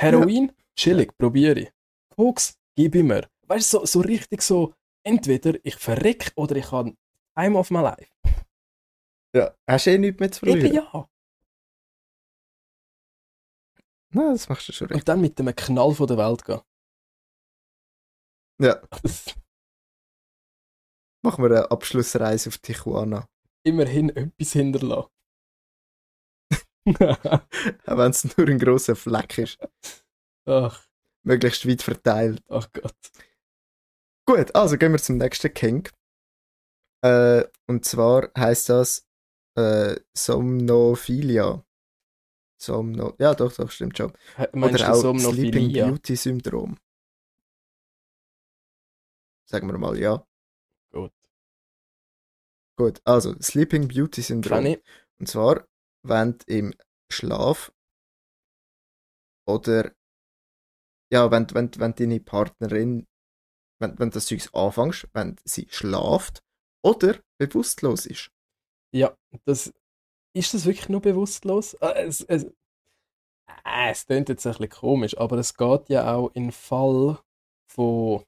[0.00, 1.72] Heroin, chillig, probiere ich.
[2.16, 3.28] Koks, gib ich mir.
[3.52, 4.74] Weißt du, so, so richtig so,
[5.04, 6.94] entweder ich verreck oder ich habe
[7.36, 8.10] time of my life.
[9.34, 10.84] Ja, hast du eh nichts mehr zu Eben verlieren?
[10.92, 11.08] ja.
[14.14, 15.08] Nein, das machst du schon Und recht.
[15.08, 16.60] dann mit dem Knall von der Welt gehen.
[18.60, 18.82] Ja,
[21.24, 23.28] machen wir eine Abschlussreise auf Tijuana.
[23.64, 25.10] immerhin etwas hinterlassen.
[26.86, 29.58] Auch wenn es nur ein grosser Fleck ist.
[30.46, 30.84] ach,
[31.24, 32.42] Möglichst weit verteilt.
[32.48, 32.96] ach Gott.
[34.26, 35.90] Gut, also gehen wir zum nächsten Kink.
[37.04, 39.04] Äh, und zwar heißt das
[39.58, 41.64] äh, Somnophilia.
[42.60, 44.12] Somno ja, doch, doch, stimmt schon.
[44.36, 45.72] He- Meinst Oder auch Sleeping?
[45.72, 46.78] Beauty Syndrom.
[49.50, 50.24] Sagen wir mal ja.
[50.92, 51.12] Gut.
[52.78, 54.76] Gut, also Sleeping Beauty Syndrom.
[55.18, 55.66] Und zwar,
[56.06, 56.74] wenn du im
[57.12, 57.72] Schlaf
[59.46, 59.92] oder
[61.12, 63.06] ja, wenn, wenn, wenn deine Partnerin,
[63.82, 66.42] wenn, wenn das Zeugs anfängst, wenn sie schlaft
[66.84, 68.30] oder bewusstlos ist.
[68.94, 69.14] Ja,
[69.44, 69.72] das,
[70.34, 71.76] ist das wirklich nur bewusstlos?
[71.82, 72.44] Ah, es, es,
[73.64, 77.18] Äh, es klingt jetzt ein bisschen komisch, aber es geht ja auch in Fall
[77.70, 78.24] von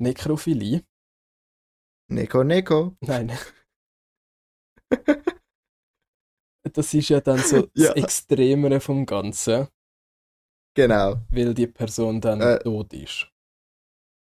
[0.00, 0.84] Nekrophilie.
[2.10, 2.96] Neko, Neko.
[3.00, 3.32] Nein.
[6.72, 7.92] das ist ja dann so das Ja.
[7.92, 9.68] Extremere vom Ganzen,
[10.76, 12.58] Genau, weil die Person dann Äh.
[12.58, 13.30] tot ist.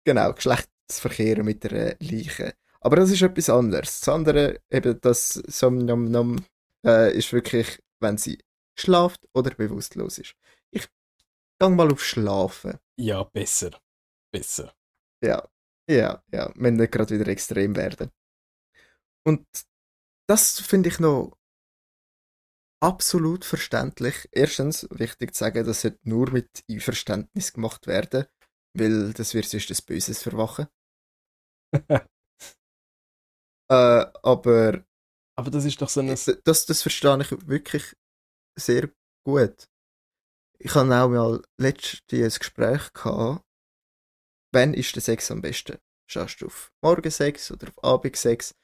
[0.06, 0.32] Genau.
[0.32, 2.54] Geschlechtsverkehr mit der Leiche.
[2.80, 4.00] Aber das ist etwas anderes.
[4.00, 6.44] Das andere, eben das Somnamnam,
[6.86, 8.38] äh, ist wirklich, wenn sie
[8.78, 10.34] schlaft oder bewusstlos ist.
[10.70, 10.86] Ich
[11.58, 12.78] gehe mal auf Schlafen.
[12.98, 13.78] Ja, besser.
[14.32, 14.72] Besser.
[15.22, 15.46] Ja,
[15.90, 16.52] ja, ja.
[16.54, 18.10] Wenn nicht gerade wieder extrem werden.
[19.24, 19.44] Und
[20.28, 21.36] das finde ich noch
[22.80, 24.28] absolut verständlich.
[24.30, 28.26] Erstens, wichtig zu sagen, das sollte nur mit Einverständnis gemacht werden,
[28.78, 30.66] weil das wird sonst ein böses Verwachen.
[33.70, 34.84] Äh, aber
[35.36, 36.08] Aber das ist doch so ein.
[36.08, 37.96] das, das verstehe ich wirklich
[38.58, 38.90] sehr
[39.24, 39.68] gut.
[40.58, 43.44] Ich hatte auch mal letztens ein Gespräch gehabt,
[44.52, 45.78] wann ist der Sex am besten?
[46.08, 48.54] Schaust du auf Morgensex oder auf Abendsex?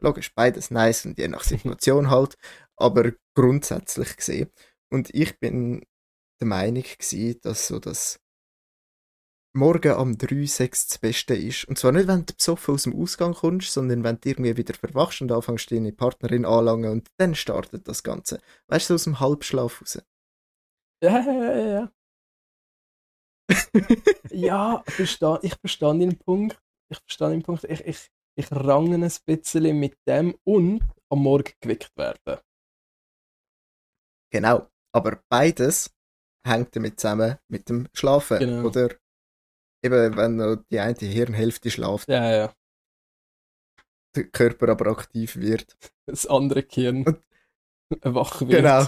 [0.00, 2.36] Logisch, beides nice und je nach Situation halt,
[2.76, 4.50] aber grundsätzlich gesehen.
[4.90, 5.84] Und ich bin
[6.40, 8.20] der Meinung gewesen, dass so das
[9.56, 11.64] Morgen am 3 Sex das Beste ist.
[11.64, 14.74] Und zwar nicht, wenn du besoffen aus dem Ausgang kommst, sondern wenn du irgendwie wieder
[14.74, 18.40] verwachst und anfängst, deine Partnerin anlangen und dann startet das Ganze.
[18.68, 19.98] Weißt du, so aus dem Halbschlaf raus.
[21.02, 21.92] Ja, ja, ja, ja.
[24.30, 26.60] Ja, verstehe, ich verstehe den Punkt.
[26.90, 27.64] Ich verstehe den Punkt.
[27.64, 32.40] Ich, ich, ich range ein bisschen mit dem und am Morgen geweckt werden.
[34.30, 34.68] Genau.
[34.92, 35.90] Aber beides
[36.46, 38.38] hängt damit zusammen mit dem Schlafen.
[38.38, 38.68] Genau.
[38.68, 38.90] Oder
[39.86, 42.54] eben, wenn noch die eine Hirnhälfte schlaft, Ja, ja.
[44.14, 45.76] der Körper aber aktiv wird.
[46.06, 47.22] Das andere Gehirn Und-
[48.02, 48.50] wach wird.
[48.50, 48.86] Genau.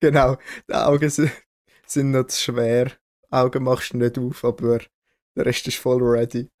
[0.00, 0.36] Genau.
[0.68, 1.30] Die Augen sind,
[1.86, 2.92] sind noch zu schwer.
[3.30, 4.80] Augen machst du nicht auf, aber
[5.36, 6.48] der Rest ist voll ready.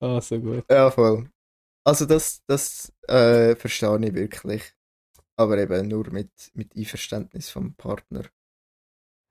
[0.00, 0.64] ah, so gut.
[0.70, 1.30] Ja, voll.
[1.84, 4.74] Also das, das äh, verstehe ich wirklich.
[5.36, 8.24] Aber eben nur mit, mit Einverständnis vom Partner.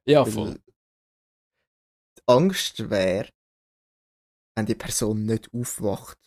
[0.07, 0.53] Ja, Weil voll.
[0.55, 0.73] Die
[2.27, 3.29] Angst wäre,
[4.55, 6.17] wenn die Person nicht aufwacht.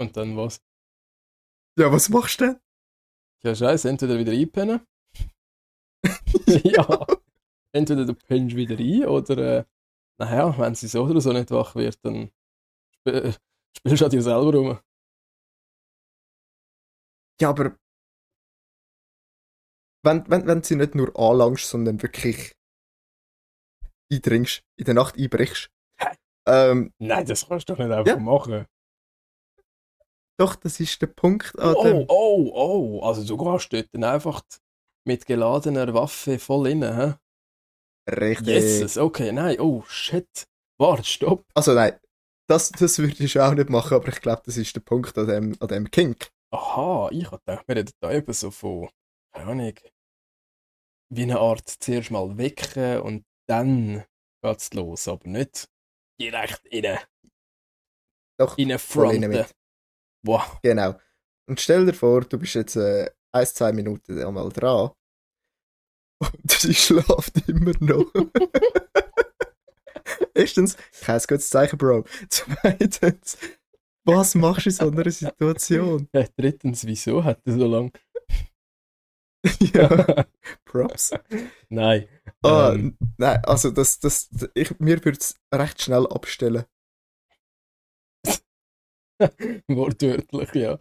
[0.00, 0.60] Und dann was?
[1.78, 2.60] Ja, was machst du denn?
[3.44, 4.86] Ja, scheiße, entweder wieder einpennen.
[6.64, 7.06] ja.
[7.74, 9.64] Entweder du pennst wieder ein oder, äh,
[10.18, 12.30] naja, wenn sie so oder so nicht wach wird, dann
[13.06, 13.38] sp
[13.76, 14.78] spielst du an dir selber rum.
[17.40, 17.76] Ja, aber
[20.04, 22.52] wenn, wenn, wenn sie nicht nur anlangst, sondern wirklich
[24.12, 25.70] eindringst, in der Nacht einbrichst.
[26.46, 28.18] Ähm, Nein, das kannst du doch nicht einfach Ja.
[28.18, 28.66] machen.
[30.40, 32.04] doch, das ist der Punkt an Oh, dem.
[32.08, 33.02] oh, oh.
[33.06, 34.42] Also du gehst dort dann einfach
[35.06, 37.14] mit geladener Waffe voll rein, hä?
[38.10, 38.48] Richtig.
[38.48, 40.44] Jesus, okay, nein, oh, shit.
[40.80, 41.44] Warte, stopp.
[41.54, 41.96] Also nein,
[42.48, 45.28] das, das würde ich auch nicht machen, aber ich glaube, das ist der Punkt an
[45.28, 46.28] dem, an dem Kink.
[46.52, 48.88] Aha, ich gedacht, wir reden da eben so von,
[49.32, 49.74] keine Ahnung,
[51.10, 54.04] wie eine Art zuerst mal wecken und dann
[54.42, 55.68] geht's los, aber nicht
[56.18, 56.98] direkt rein,
[58.38, 59.30] Doch, rein voll rein fronten.
[59.30, 59.54] mit.
[60.24, 60.58] Wow.
[60.62, 60.98] Genau.
[61.48, 64.92] Und stell dir vor, du bist jetzt äh, ein, zwei Minuten einmal dran
[66.18, 68.10] und sie schläft immer noch.
[70.34, 72.04] Erstens, kein gutes Zeichen, Bro.
[72.30, 73.36] Zweitens,
[74.04, 76.08] was machst du in so einer Situation?
[76.14, 77.92] Ja, drittens, wieso hat er so lang?
[79.74, 80.24] Ja,
[80.64, 81.12] Props.
[81.68, 82.08] Nein.
[82.44, 86.64] Ah, Ähm, nein, also das, das, ich, mir würde es recht schnell abstellen.
[89.68, 90.78] wortwörtlich, ja.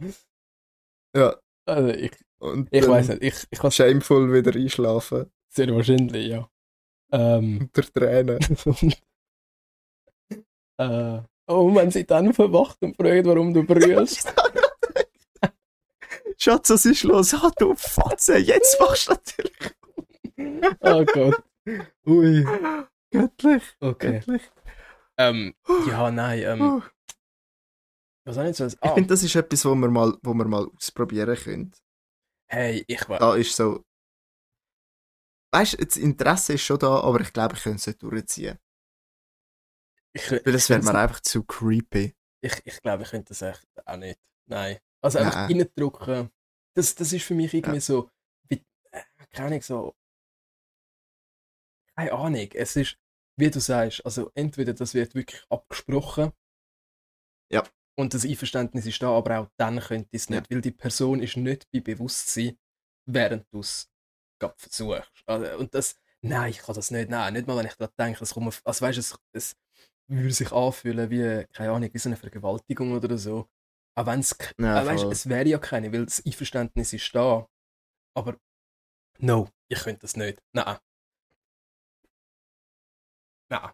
[1.16, 1.36] Ja,
[1.66, 5.32] Also ich, und ich weiß nicht, ich, ich kann Shameful wieder einschlafen.
[5.50, 6.50] sehr wahrscheinlich, ja.
[7.12, 8.40] Ähm, Unter Tränen.
[10.78, 14.34] äh, oh, wenn sie dann verwacht und fragt, warum du brüllst.
[16.42, 17.34] Schatz, was ist los?
[17.36, 19.76] Ah, du Fotze, jetzt machst du natürlich.
[20.82, 21.44] oh Gott.
[22.08, 22.44] Ui.
[23.12, 24.20] Göttlich, Okay.
[24.20, 24.42] göttlich.
[25.18, 25.54] Ähm,
[25.88, 26.84] ja, nein, ähm,
[28.26, 30.46] was soll ich jetzt Ich Ah, finde, das ist etwas, wo wir mal, wo wir
[30.46, 31.72] mal ausprobieren können.
[32.50, 33.20] hey, ich war.
[33.20, 33.84] Da ist so.
[35.54, 38.58] Weißt du, das Interesse ist schon da, aber ich glaube, ich könnte es nicht durchziehen.
[40.14, 42.16] Ich, Weil das wäre mir einfach zu creepy.
[42.42, 44.20] ich, ich glaube, ich könnte das echt auch nicht.
[44.48, 44.80] Nein.
[45.02, 45.62] Also einfach Nein.
[45.62, 46.32] reindrücken.
[46.76, 48.10] Das, das ist für mich irgendwie so,
[48.50, 49.96] wie, äh, keine Ahnung, so.
[51.96, 52.50] Keine Ahnung.
[52.54, 52.98] Es ist,
[53.38, 56.32] wie du sagst, also entweder das wird wirklich abgesprochen.
[57.52, 57.64] Ja.
[57.98, 61.38] Und das Einverständnis ist da, aber auch dann könnte es nicht, weil die Person ist
[61.38, 62.58] nicht bei Bewusstsein,
[63.06, 63.92] während du es
[64.56, 65.12] versuchst.
[65.26, 68.24] Also, und das, nein, ich kann das nicht, nein, nicht mal, wenn ich daran denke,
[68.24, 69.58] es kommt, also weißt du, es, es
[70.08, 73.50] würde sich anfühlen wie, keine Ahnung, wie so eine Vergewaltigung oder so.
[73.96, 77.48] Auch wenn es, Ja, äh, weißt, es wäre ja keine, weil das Einverständnis ist da.
[78.14, 78.38] Aber,
[79.20, 80.42] no, ich könnte das nicht.
[80.54, 80.78] Nein.
[83.50, 83.72] Nein.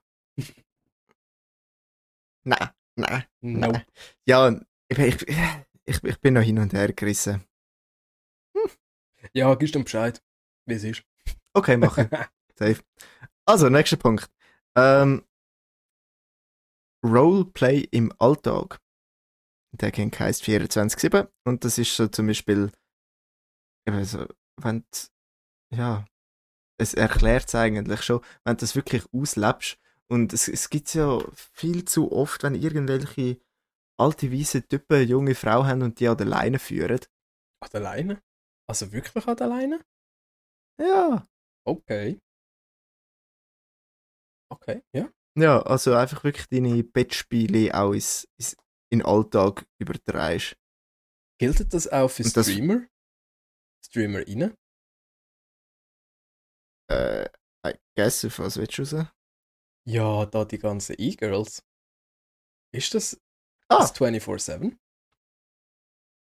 [2.44, 3.26] Nein, nein.
[3.42, 3.68] No.
[3.72, 3.86] Nein.
[4.26, 4.60] Ja,
[4.90, 5.28] ich, ich,
[5.86, 7.44] ich, ich bin noch hin und her gerissen.
[9.34, 10.24] Ja, gibst du Bescheid,
[10.66, 11.04] wie es ist.
[11.54, 12.10] Okay, machen.
[12.56, 12.82] Safe.
[13.46, 14.30] Also, nächster Punkt.
[14.76, 15.26] Ähm,
[17.04, 18.80] Roleplay im Alltag.
[19.82, 22.72] Der King heisst 24-7 und das ist so zum Beispiel,
[23.88, 24.26] eben so,
[24.62, 26.06] wenn du- ja,
[26.80, 31.20] es erklärt es eigentlich schon, wenn du das wirklich auslebst und es, es gibt ja
[31.54, 33.40] viel zu oft, wenn irgendwelche
[34.00, 37.00] alte, weise Typen junge Frau haben und die an der Leine führen.
[37.64, 38.24] An der Leine?
[38.70, 39.86] Also wirklich an der Leine?
[40.80, 41.28] Ja.
[41.66, 42.20] Okay.
[44.52, 45.10] Okay, ja.
[45.38, 48.56] Ja, also einfach wirklich deine Bettspiele auch ins, ins,
[48.92, 50.56] in den Alltag übertreibst.
[51.40, 52.88] Gilt das auch für das- Streamer?
[53.86, 54.56] StreamerInnen?
[56.90, 57.30] Äh,
[57.66, 59.08] I guess, auf was willst du raus?
[59.88, 61.62] Ja, da die ganzen E-Girls.
[62.74, 63.20] Ist das
[63.70, 63.80] Ah.
[63.80, 64.78] das 24-7?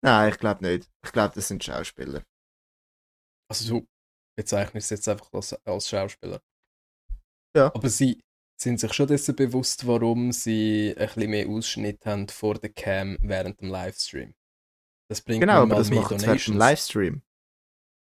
[0.04, 0.90] Nein, ich glaube nicht.
[1.04, 2.24] Ich glaube, das sind Schauspieler.
[3.50, 3.88] Also du
[4.38, 6.42] bezeichnest es jetzt einfach als, als Schauspieler.
[7.56, 7.74] Ja.
[7.74, 8.22] Aber sie
[8.58, 13.18] sind sich schon dessen bewusst, warum sie ein bisschen mehr Ausschnitt haben vor der Cam
[13.22, 14.34] während dem Livestream.
[15.10, 16.58] Das bringt Genau, aber das macht während dem.
[16.58, 17.22] Livestream.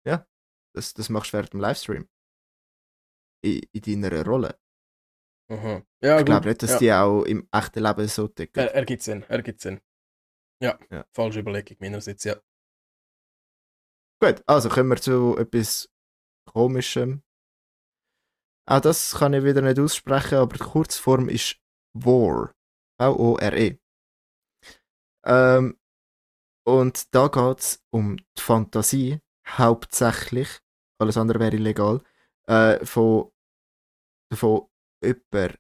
[0.07, 0.27] Ja,
[0.75, 2.09] das, das machst du während dem Livestream.
[3.43, 4.59] In, in deiner Rolle.
[5.51, 5.83] Aha.
[6.03, 6.79] Ja, Ich glaube nicht, dass ja.
[6.79, 8.63] die auch im echten Leben so ticken.
[8.63, 9.81] Er, er gibt Sinn, er gibt Sinn.
[10.63, 11.07] Ja, Ja.
[11.13, 12.37] falsche Überlegung meinerseits, ja.
[14.23, 15.91] Gut, also kommen wir zu etwas
[16.47, 17.23] Komischem.
[18.71, 21.57] Auch das kann ich wieder nicht aussprechen, aber die Kurzform ist
[21.93, 22.55] War.
[23.01, 23.81] V-O-R-E.
[25.27, 25.77] Ähm,
[26.65, 30.61] und da geht es um die Fantasie, hauptsächlich,
[31.01, 32.01] alles andere wäre illegal,
[32.47, 33.33] äh, von,
[34.33, 34.69] von
[35.03, 35.59] jemand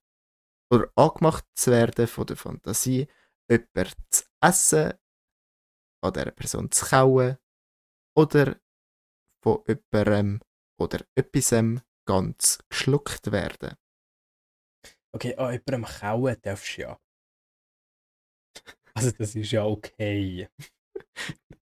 [0.72, 3.08] oder angemacht zu werden von der Fantasie,
[3.50, 4.92] jemand zu essen,
[6.04, 7.38] an dieser Person zu kauen
[8.16, 8.56] oder
[9.42, 10.40] von jemandem
[10.78, 11.52] oder etwas
[12.06, 13.76] ganz geschluckt werden.
[15.14, 17.00] Okay, an jemandem kauen darfst du ja.
[18.94, 20.48] Also das ist ja okay.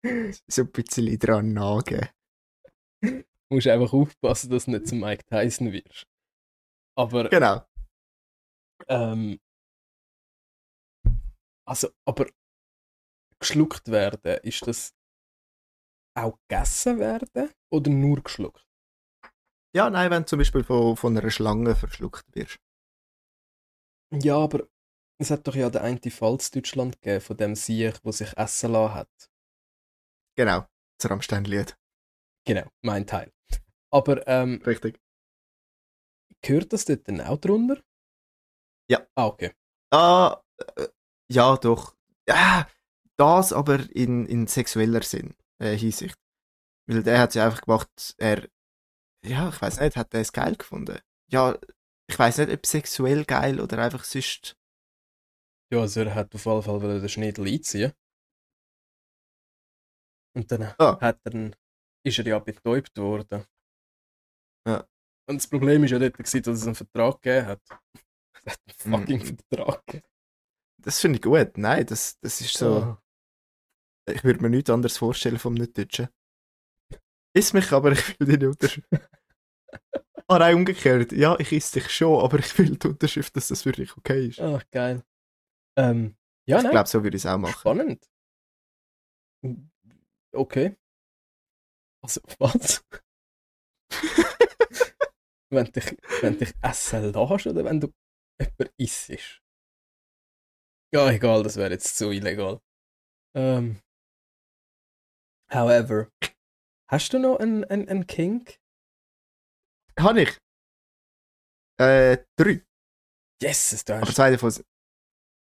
[0.48, 2.10] So ein bisschen dran nagen.
[3.02, 6.06] Du musst einfach aufpassen, dass du nicht zum Mike Tyson wirst.
[6.96, 7.66] Aber, Genau.
[8.88, 9.40] ähm,
[11.68, 12.28] also, aber
[13.40, 14.94] geschluckt werden, ist das
[16.18, 18.66] auch gegessen werden oder nur geschluckt?
[19.76, 22.60] Ja, nein, wenn du zum Beispiel von, von einer Schlange verschluckt wirst.
[24.10, 24.70] Ja, aber
[25.20, 28.38] es hat doch ja den einen Fall in Deutschland gegeben, von dem Sieg, der sich
[28.38, 29.32] essen lassen hat.
[30.38, 30.66] Genau.
[30.98, 31.78] Das Rammstein-Lied.
[32.46, 33.34] Genau, mein Teil.
[33.92, 34.98] Aber ähm, Richtig.
[36.42, 37.84] gehört das dort dann auch drunter?
[38.90, 39.06] Ja.
[39.16, 39.52] Ah, okay.
[39.92, 40.42] Ah,
[40.78, 40.88] äh,
[41.30, 41.98] ja, doch.
[42.30, 42.70] Ja,
[43.18, 46.18] das aber in, in sexueller Sinn, äh, Hinsicht.
[46.88, 48.48] Weil der hat ja einfach gemacht, er,
[49.26, 51.00] ja, ich weiß nicht, hat er es geil gefunden.
[51.32, 51.58] Ja,
[52.10, 54.56] ich weiß nicht, ob sexuell geil oder einfach sonst.
[55.74, 57.94] Ja, also er hat auf jeden Fall den Schniedel einziehen.
[60.36, 61.00] Und dann Ah.
[61.00, 61.52] hat er,
[62.06, 63.46] ist er ja betäubt worden.
[64.68, 64.88] Ja.
[65.28, 67.62] Und das Problem ist ja dort, gewesen, dass es einen Vertrag gegeben hat.
[68.34, 69.38] Es hat einen fucking Mhm.
[69.50, 70.08] Vertrag gegeben.
[70.84, 71.58] Das finde ich gut.
[71.58, 72.76] Nein, das, das ist so.
[72.78, 73.02] Ah.
[74.08, 76.10] Ich würde mir nichts anderes vorstellen vom Nicht-Deutschen.
[77.36, 78.88] Iss mich, aber ich will die Unterschrift.
[80.28, 81.12] ah, nein, umgekehrt.
[81.12, 84.40] Ja, ich iss dich schon, aber ich will die Unterschrift, dass das wirklich okay ist.
[84.40, 85.04] Ach, geil.
[85.78, 86.16] Ähm,
[86.48, 87.54] ja, ich glaube, so würde ich es auch machen.
[87.60, 88.10] spannend.
[90.34, 90.78] Okay.
[92.02, 92.86] Also, was?
[95.50, 97.94] wenn dich, wenn dich essen lässt oder wenn du
[98.40, 99.42] jemanden isst?
[100.94, 102.62] Ja, egal, das wäre jetzt zu illegal.
[103.36, 103.82] Ähm,
[105.52, 106.10] however,
[106.88, 108.60] hast du noch einen, einen, einen Kink?
[110.00, 110.38] Habe ich.
[111.78, 112.66] Äh, drei.
[113.42, 114.68] Yes, es Aber zwei davon sind.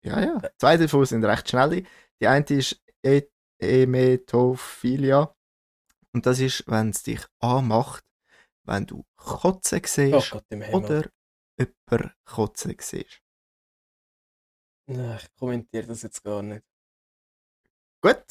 [0.04, 0.40] Ja, ja.
[0.58, 1.86] Zwei davon sind recht schnell.
[2.20, 3.22] Die eine ist e
[3.58, 5.34] Emetophilia.
[6.12, 8.04] Und das ist, wenn es dich anmacht,
[8.64, 10.84] wenn du Kotzen Oh siehst Gott im Himmel.
[10.84, 11.10] oder
[11.58, 13.22] jemand Kotzen siehst.
[14.86, 16.64] Ich kommentiere das jetzt gar nicht.
[18.02, 18.24] Gut,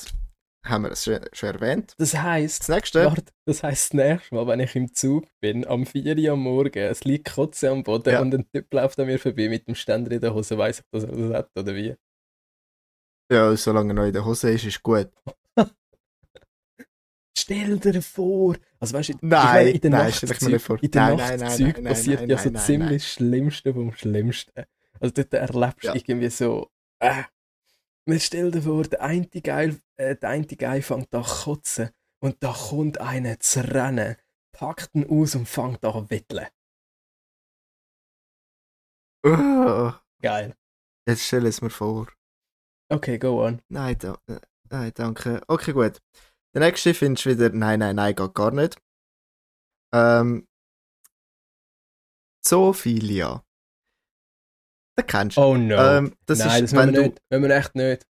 [0.65, 1.93] haben wir es schon, schon erwähnt.
[1.97, 5.65] Das heisst, Das nächste, warte, das heisst, das nächste Mal, wenn ich im Zug bin,
[5.65, 8.21] am 4 Uhr am Morgen, es liegt Kotze am Boden Ja.
[8.21, 10.85] und ein Typ läuft an mir vorbei mit dem Ständer in der Hose, weiss ich,
[10.91, 11.95] dass er das hat, oder wie?
[13.31, 15.09] ja, solange er noch in der Hose ist, ist gut.
[17.37, 18.55] Stell dir vor!
[18.79, 20.81] Also weißt du, Nein, in nein, mir nicht vor.
[20.81, 22.99] In den Nein, nein, passiert nein, ja so ziemlich nein.
[22.99, 24.65] Schlimmste vom Schlimmsten.
[24.99, 25.95] Also dort erlebst du Ja.
[25.95, 27.23] irgendwie so, äh,
[28.09, 31.89] mir stell dir vor, der eine Geil, äh, der eine Geil fängt an zu kotzen
[32.21, 34.15] und da kommt einer zu rennen,
[34.51, 36.47] packt ihn aus und fängt an zu wetteln.
[39.23, 39.91] Oh,
[40.21, 40.55] Geil.
[41.07, 42.07] jetzt stell es mir vor.
[42.91, 43.61] Okay, go on.
[43.69, 44.39] Nein, da, äh,
[44.69, 45.41] nein, danke.
[45.47, 45.99] Okay, gut.
[46.53, 48.81] Der nächste findest du wieder, nein, nein, nein, geht gar nicht.
[49.93, 50.47] Ähm,
[52.41, 53.43] Zoophilia.
[55.01, 55.41] Den kennst du.
[55.41, 55.75] Oh no.
[55.75, 57.21] Ähm, das Nein, ist, das wenn wir du, nicht.
[57.29, 58.05] Müssen wir echt nicht.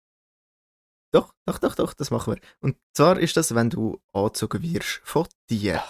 [1.13, 2.41] Doch, doch, doch, doch, das machen wir.
[2.59, 5.83] Und zwar ist das, wenn du angezogen wirst von dir.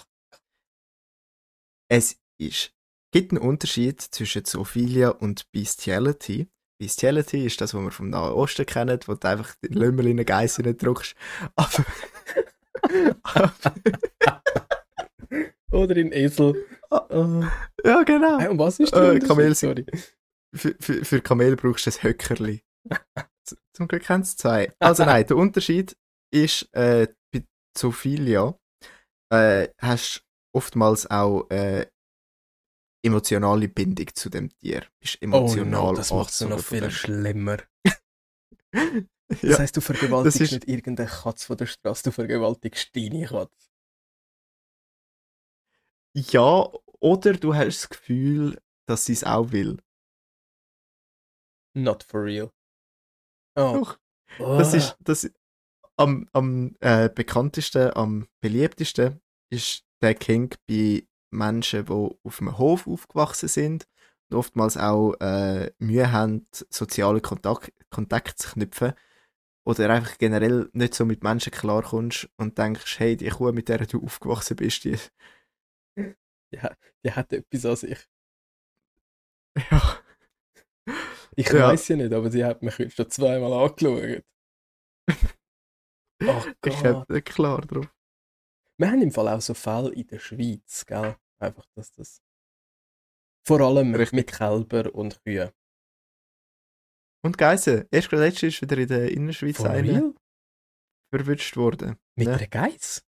[1.90, 2.72] Es ist,
[3.12, 6.48] gibt einen Unterschied zwischen Zoophilia und Bestiality.
[6.80, 10.12] Bestiality ist das, was wir vom Nahen Osten kennen, wo du einfach den Lümmel in
[10.12, 11.14] eine Geiss drückst.
[11.56, 11.84] Aber,
[15.72, 16.66] Oder in Esel.
[16.90, 17.42] Oh.
[17.84, 18.38] ja, genau.
[18.40, 19.28] Hey, und was ist Äh, der Unterschied?
[19.28, 19.86] Kamel- Sorry.
[20.54, 22.62] Für, für, für Kamel brauchst du ein Höckerli.
[23.74, 24.72] Zum Glück haben es zwei.
[24.78, 25.96] Also nein, der Unterschied
[26.32, 27.44] ist, äh, bei
[27.76, 28.58] Zoophilia
[29.32, 31.86] äh, hast du oftmals auch äh,
[33.04, 34.86] emotionale Bindung zu dem Tier.
[35.00, 36.90] Bist Oh emotional no, das macht es noch viel dem.
[36.90, 37.58] schlimmer.
[39.28, 42.90] Das Ja, heisst, du vergewaltigst das ist- nicht irgendeine Katze von der Straße, du vergewaltigst
[42.96, 43.68] deine Katze.
[46.16, 46.68] ja,
[47.00, 49.78] oder du hast das Gefühl, dass sie es auch will.
[51.74, 52.50] Not for real.
[53.56, 53.78] Oh.
[53.80, 53.98] Doch.
[54.38, 55.30] Das ist, das
[55.96, 62.86] am, am äh, bekanntesten, am beliebtesten ist der King bei Menschen, die auf einem Hof
[62.86, 63.86] aufgewachsen sind
[64.30, 68.94] und oftmals auch äh, Mühe haben, soziale Kontakt, Kontakt zu knüpfen
[69.66, 73.86] oder einfach generell nicht so mit Menschen klarkommst und denkst, hey, die Kuh, mit der
[73.86, 74.96] du aufgewachsen bist, die,
[76.52, 78.08] Ja, die hat etwas an sich.
[79.70, 79.99] ja,
[81.36, 81.68] Ich Ja.
[81.68, 84.24] weiß ja nicht, aber sie hat mich schon zweimal angeschaut.
[86.22, 86.84] Oh ich Gott.
[86.84, 87.90] habe klar drauf.
[88.78, 91.16] Wir haben im Fall auch so Fälle in der Schweiz, gell?
[91.38, 92.20] Einfach, dass das.
[93.48, 94.12] Vor allem Richtig.
[94.16, 95.50] mit Kälber und Kühen.
[97.24, 100.14] Und Geissen, erst gerade letztes ist wieder in der Innerschweiz einer real?
[101.10, 101.96] verwünscht worden.
[102.18, 102.34] Mit Ja.
[102.34, 103.02] einer Geiss?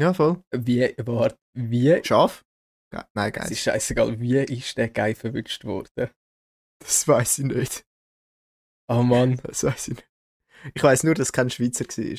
[0.00, 0.42] Ja, voll.
[0.52, 2.02] Wie, warte, wie?
[2.02, 2.46] Schaf?
[2.90, 3.50] Ge Nein, Es Geiss.
[3.50, 6.10] ist scheißegal, wie ist der Geil verwünscht worden?
[6.80, 7.86] Das weiß ich nicht.
[8.88, 9.40] Oh Mann.
[9.44, 10.10] Das weiß ich nicht.
[10.74, 12.18] Ich weiß nur, dass kein Schweizer war.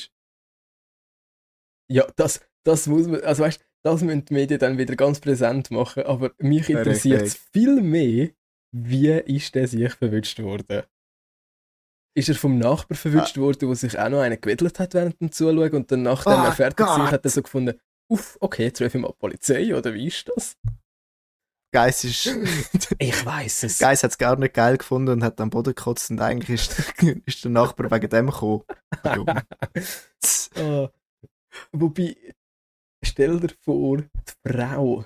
[1.88, 5.70] Ja, das, das muss man, also weißt das müssen die Medien dann wieder ganz präsent
[5.70, 8.30] machen, aber mich interessiert es viel mehr,
[8.72, 10.84] wie ist der sich verwünscht worden?
[12.14, 15.32] Ist er vom Nachbar verwünscht worden, der sich auch noch einen gewedelt hat während dem
[15.32, 18.80] Zuschauen und dann nachdem Oh er fertig war, hat er so gefunden, uff, okay, jetzt
[18.80, 20.56] rufe ich mal die Polizei, oder wie ist das?
[21.72, 22.26] Geiss ist.
[22.98, 23.78] Ich weiß es.
[23.78, 26.78] Geiss hat es gar nicht geil gefunden und hat am Boden gekotzt und eigentlich ist,
[27.26, 28.62] ist der Nachbar wegen dem gekommen.
[30.54, 30.88] Ah,
[31.72, 32.16] wobei,
[33.04, 34.06] stell dir vor, die
[34.46, 35.04] Frau,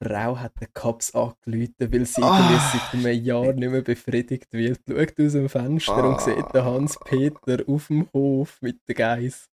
[0.00, 2.70] die Frau hat den Cops angerufen, weil sie Ah.
[2.72, 4.80] seit einem Jahr nicht mehr befriedigt wird.
[4.88, 6.20] Schaut aus dem Fenster und Ah.
[6.20, 9.48] sieht den Hans-Peter auf dem Hof mit der Geiss.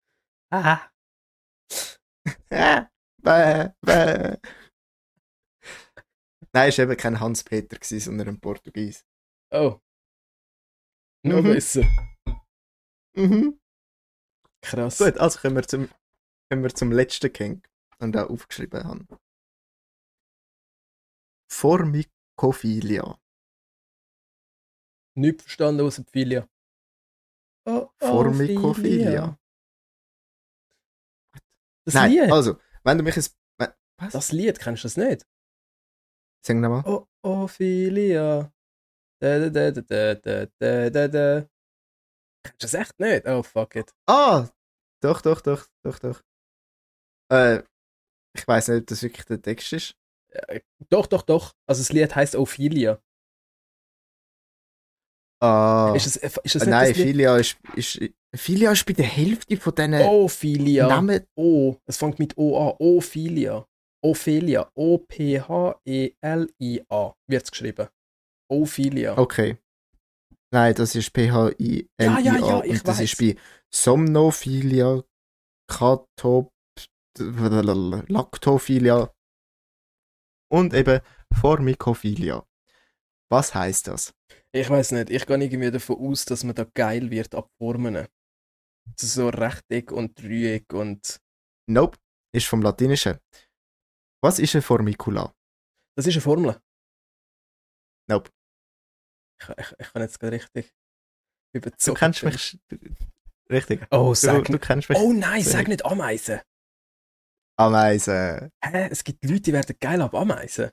[0.52, 0.80] Ah,
[2.50, 2.82] Äh,
[3.22, 4.36] bäh, bäh.
[6.52, 9.04] Nein, es war eben kein Hans-Peter, sondern ein Portugies.
[9.52, 9.80] oh.
[11.22, 11.52] Noch Mhm.
[11.52, 11.82] besser.
[13.14, 13.60] Mhm.
[14.62, 14.98] Krass.
[14.98, 15.88] Gut, also kommen wir zum,
[16.50, 17.62] kommen wir zum letzten King,
[18.00, 19.18] den ich auch aufgeschrieben habe.
[21.52, 23.20] Formicophilia.
[25.16, 26.48] Nicht verstanden aus dem Filia.
[27.66, 29.38] Oh, oh, Formicophilia.
[31.84, 34.12] Das Nein, Lied, also, wenn du mich we- Was?
[34.12, 35.26] das Lied, kennst du das nicht?
[36.46, 36.82] Sag nochmal.
[36.86, 38.52] Oh, Ophelia.
[39.20, 41.48] Da, da, da, da, da, da, da, da.
[42.42, 43.26] Kennst du das echt nicht?
[43.26, 43.92] Oh, fuck it.
[44.08, 44.48] Ah!
[45.02, 46.22] Doch, doch, doch, doch, doch.
[47.30, 47.62] Äh,
[48.36, 49.94] ich weiß nicht, ob das wirklich der Text ist.
[50.88, 51.52] Doch, doch, doch.
[51.68, 53.02] Also das Lied heißt Ophelia.
[55.42, 55.92] Ah.
[55.96, 56.96] Ist das, ist das Äh, nicht Nein, das?
[57.02, 58.00] Filia ist, ist.
[58.36, 60.86] Filia ist bei der Hälfte von diesen Ophelia.
[60.86, 61.26] Namen.
[61.34, 61.76] O.
[61.86, 62.76] Es fängt mit O an.
[62.78, 63.66] Ophelia.
[64.02, 64.70] Ophelia.
[64.74, 65.42] O-P-H-E-L-I-A
[67.28, 67.88] wird es geschrieben.
[68.50, 69.16] Ophelia.
[69.18, 69.58] Okay.
[70.52, 71.88] Nein, das ist PHI.
[72.00, 73.12] Ja, ja, ja, ich und das weiss.
[73.12, 73.36] ist bei
[73.72, 75.04] Somnophilia,
[75.68, 76.50] Katop,
[77.18, 79.12] Lactophilia
[80.50, 81.00] und eben
[81.32, 82.44] Formicophilia.
[83.30, 84.12] Was heißt das?
[84.52, 88.08] Ich weiß nicht, ich gehe irgendwie davon aus, dass man da geil wird ab Formen.
[88.98, 91.20] So Rechteck und Dreieck und.
[91.68, 91.96] Nope,
[92.34, 93.18] ist vom Latinischen.
[94.22, 95.34] Was ist ein Formicula?
[95.96, 96.60] Das ist eine Formel.
[98.08, 98.30] Nope.
[99.40, 100.74] Ich, ich, ich kann jetzt gerade richtig
[101.52, 101.98] Du überzogen.
[101.98, 102.58] kennst mich.
[103.50, 103.86] Richtig.
[103.90, 104.64] Oh, Du, sag du nicht.
[104.64, 104.98] kennst mich.
[104.98, 106.40] Oh nein, sag nicht Ameisen.
[107.58, 108.50] Ameisen.
[108.64, 108.88] Hä?
[108.90, 110.70] Es gibt Leute, die werden geil ab Ameisen.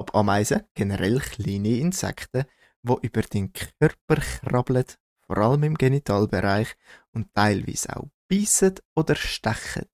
[0.00, 2.44] Ob Ameisen, generell kleine Insekten,
[2.82, 4.84] die über den Körper krabbeln,
[5.26, 6.76] vor allem im Genitalbereich
[7.12, 9.88] und teilweise auch beißen oder stechen.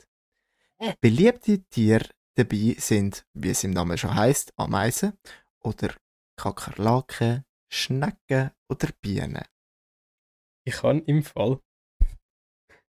[1.00, 5.18] Beliebte Tiere dabei sind, wie es im Namen schon heißt, Ameisen
[5.60, 5.94] oder
[6.36, 9.44] Kakerlaken, Schnecken oder Bienen.
[10.66, 11.60] Ich kann im Fall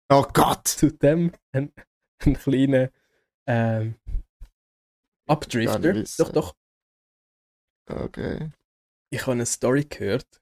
[0.10, 0.68] Oh Gott!
[0.68, 1.74] zu dem einen,
[2.20, 2.90] einen kleinen
[3.48, 3.96] ähm,
[5.28, 6.26] wissen.
[6.26, 6.56] Doch, doch.
[7.90, 8.52] Okay.
[9.12, 10.42] Ich habe eine Story gehört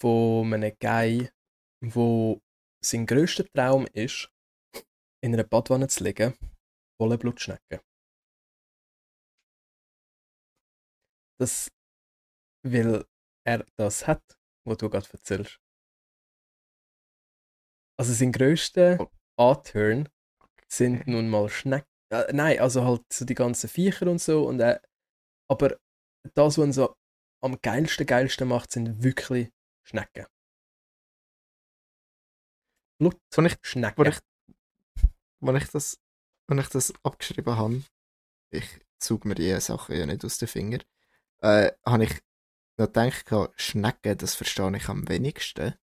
[0.00, 1.30] von einem Guy,
[1.80, 2.40] wo
[2.82, 4.31] sein grösster Traum ist,
[5.22, 6.34] in einer Badwanne zu liegen,
[7.00, 7.80] voller Blutschnecken.
[11.40, 11.70] Das,
[12.64, 13.04] weil
[13.44, 14.22] er das hat,
[14.66, 15.58] was du gerade erzählst.
[17.98, 19.10] Also sein grösster Oh.
[19.38, 20.08] A-Turn
[20.68, 21.88] sind nun mal Schnecken.
[22.12, 24.46] Äh, nein, also halt so die ganzen Viecher und so.
[24.46, 24.80] Und, äh,
[25.50, 25.78] aber
[26.34, 26.94] das, was ihn so
[27.42, 29.50] am geilsten, geilsten macht, sind wirklich
[29.86, 30.26] Schnecken.
[33.02, 33.56] Als ich,
[33.96, 34.06] wo Blutschnecken.
[34.06, 34.18] ich,
[35.42, 36.00] wo ich, das,
[36.48, 37.82] wo ich das abgeschrieben habe,
[38.50, 38.66] ich
[38.98, 40.82] zog mir die Sachen ja nicht aus den Fingern,
[41.42, 42.20] äh, habe ich
[42.78, 43.26] noch gedacht,
[43.56, 45.74] Schnecken, das verstehe ich am wenigsten.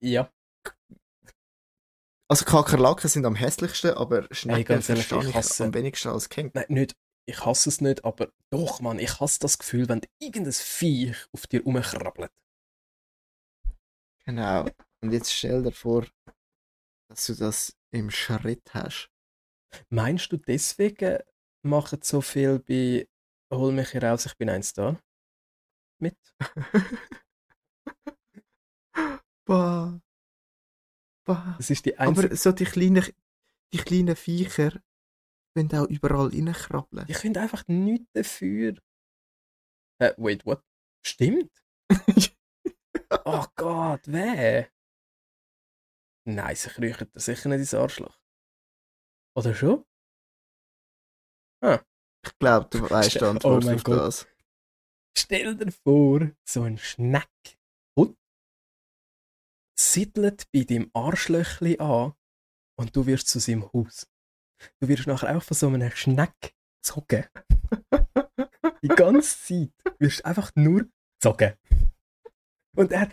[0.00, 0.32] Ja,
[2.30, 6.28] Also Kakerlaken sind am hässlichsten, aber Schnecken ehrlich, verstehe ich ich hasse- am wenigsten als
[6.28, 6.54] Kind.
[6.54, 6.96] nein, nicht.
[7.26, 11.46] Ich hasse es nicht, aber doch, Mann, ich hasse das Gefühl, wenn irgendein Viech auf
[11.46, 12.30] dir rumkrabbelt.
[14.24, 14.66] Genau.
[15.02, 16.06] Und jetzt stell dir vor,
[17.08, 19.10] dass du das im Schritt hast.
[19.88, 21.18] Meinst du, deswegen
[21.62, 23.08] machen so viel bei
[23.52, 25.00] Hol mich hier raus, ich bin eins da?
[26.00, 26.16] Mit?
[29.46, 30.00] Bah.
[31.24, 31.54] Bah.
[31.58, 32.26] Das ist die einzige.
[32.28, 33.04] Aber so die kleinen,
[33.72, 34.80] die kleinen Viecher
[35.54, 37.06] können auch überall reinkrabbeln.
[37.08, 38.76] Ich finde einfach nichts dafür.
[39.98, 40.62] Äh, wait, what?
[41.04, 41.50] Stimmt?
[43.24, 44.66] Oh Gott, weh.
[46.34, 48.18] Nein, sie kriechen dir sicher nicht ins Arschloch.
[49.36, 49.84] Oder schon?
[51.62, 53.98] Ich glaube, du weißt die Stell- Antwort oh mein auf Gott.
[53.98, 54.26] das.
[55.16, 57.58] Stell dir vor, so ein Schneck
[57.96, 58.16] und
[59.78, 62.14] siedelt bei deinem Arschlöchli an
[62.78, 64.06] und du wirst zu seinem Haus.
[64.80, 67.26] Du wirst nachher auch von so einem Schneck gezogen.
[68.82, 70.86] Die ganze Zeit wirst du einfach nur
[71.18, 71.54] gezogen.
[72.76, 73.10] Und er.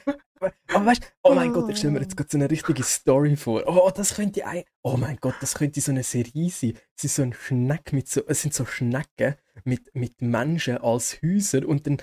[0.73, 3.35] Aber weißt du, oh mein Gott, ich stelle mir jetzt gerade so eine richtige Story
[3.35, 3.63] vor.
[3.67, 4.63] Oh, das könnte ein.
[4.83, 6.77] Oh mein Gott, das könnte so eine Serie sein.
[6.97, 8.21] Es ist so ein Schneck mit so.
[8.27, 11.97] Es sind so Schnecken mit, mit Menschen als Häuser und dann.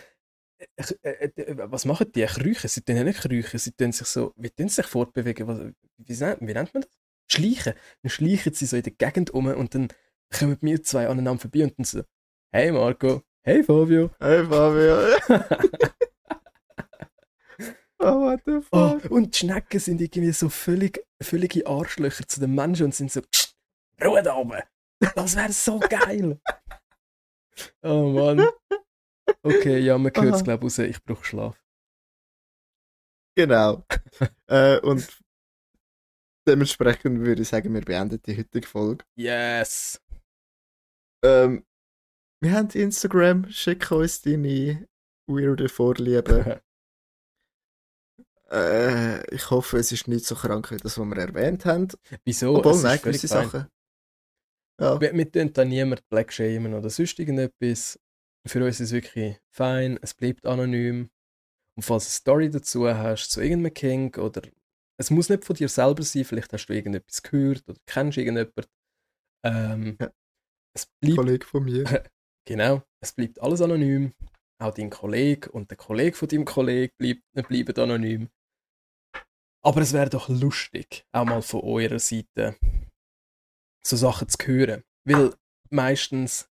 [1.03, 2.24] äh, äh, äh, was machen die?
[2.24, 2.68] Kriechen?
[2.68, 4.32] Sie tun ja nicht kriechen, sie tun sich so.
[4.37, 5.47] Wie tun sie sich fortbewegen?
[5.47, 5.59] Was,
[5.99, 6.91] wie, nennt- wie nennt man das?
[7.28, 7.74] Schleichen.
[8.03, 9.89] Dann schleichen sie so in der Gegend um und dann
[10.37, 12.03] kommen wir zwei aneinander vorbei und dann so.
[12.53, 14.11] Hey Marco, hey Fabio.
[14.20, 14.97] Hey Fabio.
[18.05, 19.11] oh, what the Oh, fuck?
[19.11, 23.22] und die Schnecken sind irgendwie so völlig, völlige Arschlöcher zu den Menschen und sind so,
[23.22, 23.57] «Psst,
[24.02, 24.61] Ruhe da oben.
[25.14, 26.40] Das wäre so geil.
[27.82, 28.46] Oh Mann.
[29.42, 30.78] Okay, ja, man hört es, glaube ich, raus.
[30.78, 31.62] Ich brauche Schlaf.
[33.36, 33.84] Genau.
[34.48, 35.18] äh, und
[36.48, 39.05] dementsprechend würde ich sagen, wir beenden die heutige Folge.
[39.16, 40.00] Yes.
[41.24, 41.64] Ähm,
[42.42, 44.86] wir haben Instagram, schick uns deine
[45.28, 46.61] weirde Vorlieben.
[48.51, 51.88] Äh, ich hoffe, es ist nicht so krank wie das, was wir erwähnt haben.
[52.24, 52.57] Wieso?
[52.57, 53.45] Obwohl, Es ist nein, gewisse fein.
[53.51, 53.68] Sachen.
[54.80, 57.99] Ja, Wir, wir tun da niemand Black shamen oder sonst irgendetwas.
[58.47, 61.11] Für uns ist es wirklich fein, es bleibt anonym.
[61.76, 64.42] Und falls du eine Story dazu hast, zu irgendeinem King oder
[65.01, 68.64] es muss nicht von dir selber sein, vielleicht hast du irgendetwas gehört oder kennst irgendjemanden.
[69.45, 70.12] Ähm, Ja.
[70.76, 71.84] Es bleibt Kollege von mir.
[72.47, 74.12] Genau, es bleibt alles anonym.
[74.61, 78.30] Auch dein Kollege und der Kollege von deinem Kollegen bleibt, bleiben anonym.
[79.62, 82.57] Aber es wäre doch lustig, auch mal von eurer Seite
[83.86, 84.84] so Sachen zu hören.
[85.05, 85.34] Weil
[85.70, 86.48] meistens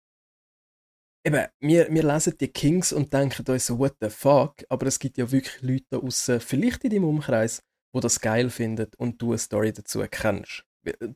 [1.24, 4.98] eben, wir, wir lesen die Kings und denken uns so, what the fuck, aber es
[4.98, 7.62] gibt ja wirklich Leute da aussen, vielleicht in deinem Umkreis,
[7.94, 10.64] die das geil finden und du eine Story dazu kennst.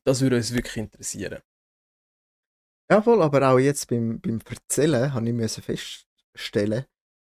[0.05, 1.43] Das würde uns wirklich interessieren.
[2.91, 5.63] Jawohl, aber auch jetzt beim, beim Erzählen habe ich müssen
[6.35, 6.85] feststellen,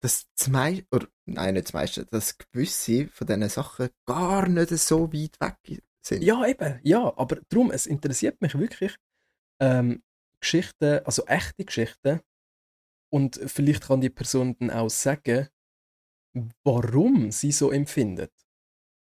[0.00, 4.70] dass das meiste, oder nein, nicht das meiste, dass gewisse von diesen Sachen gar nicht
[4.70, 6.22] so weit weg sind.
[6.22, 8.96] Ja, eben, ja, aber darum, es interessiert mich wirklich,
[9.60, 10.02] ähm,
[10.40, 12.20] Geschichten, also echte Geschichten,
[13.10, 15.48] und vielleicht kann die Person dann auch sagen,
[16.64, 18.32] warum sie so empfindet.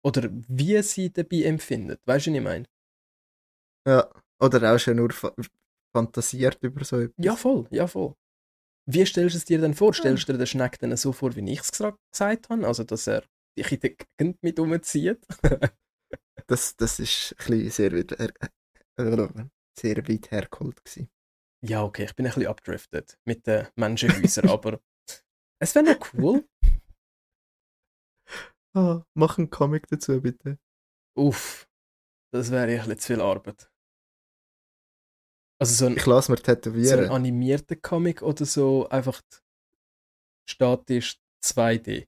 [0.06, 2.02] Oder wie sie dabei empfindet.
[2.06, 2.66] Weißt du, was ich meine?
[3.88, 4.10] Ja,
[4.40, 5.34] oder auch schon nur fa
[5.96, 7.24] fantasiert über so etwas.
[7.24, 8.16] Ja, voll, ja, voll.
[8.86, 9.94] Wie stellst du es dir denn vor?
[9.94, 12.68] Stellst du dir den Schneck dann so vor, wie ich es gesagt habe?
[12.68, 13.24] Also, dass er
[13.58, 15.26] dich in die Gegend mit umzieht?
[16.48, 18.34] das, das ist ein sehr weit, her
[19.80, 21.10] sehr weit hergeholt gewesen.
[21.66, 24.82] Ja, okay, ich bin ein bisschen abdriftet mit den Menschenhäusern, aber
[25.62, 26.46] es wäre noch cool.
[28.76, 30.60] Ah, mach einen Comic dazu, bitte.
[31.18, 31.70] Uff,
[32.34, 33.72] das wäre ein bisschen zu viel Arbeit.
[35.60, 37.00] Also so ein, ich lasse mir tätowieren.
[37.00, 39.22] So ein animierter Comic oder so einfach
[40.50, 42.08] statisch 2D.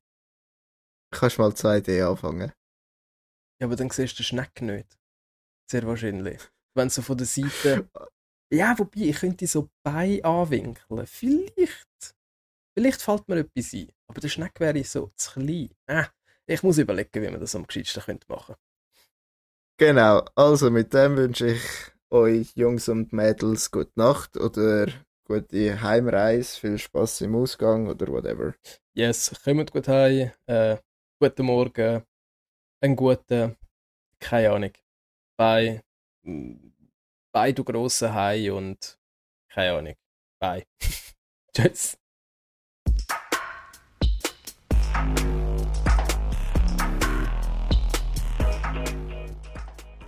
[1.12, 2.52] Kannst mal 2D anfangen.
[3.60, 4.98] Ja, aber dann siehst du den Schneck nicht.
[5.70, 6.42] Sehr wahrscheinlich.
[6.76, 7.90] Wenn so von der Seite.
[8.54, 11.08] Ja, wobei, ich könnte so bei anwinkeln.
[11.08, 12.16] Vielleicht.
[12.78, 13.92] Vielleicht fällt mir etwas ein.
[14.08, 15.72] Aber der Schneck wäre so zu klein.
[15.88, 16.08] Ah,
[16.46, 18.60] ich muss überlegen, wie man das am gescheitsten machen könnte.
[19.78, 21.62] Genau, also mit dem wünsche ich
[22.16, 24.88] euch Jungs und Mädels gute Nacht oder
[25.26, 28.56] gute Heimreise, viel Spaß im Ausgang oder whatever.
[28.94, 30.78] Yes, kommt gut heim, äh,
[31.20, 32.04] guten Morgen,
[32.82, 33.58] einen guten,
[34.20, 34.72] keine Ahnung,
[35.38, 35.82] bye,
[37.34, 38.98] bye du grossen Hai und
[39.50, 39.96] keine Ahnung,
[40.40, 40.66] bye.
[41.54, 41.98] Tschüss.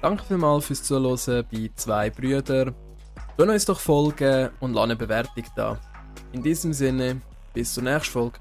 [0.08, 2.74] Danke vielmals fürs Zuhören bei zwei Brüdern.
[3.38, 5.78] Tun uns doch folgen und lassen eine Bewertung da.
[6.32, 7.20] In diesem Sinne,
[7.53, 8.39] bis zur nächsten Folge.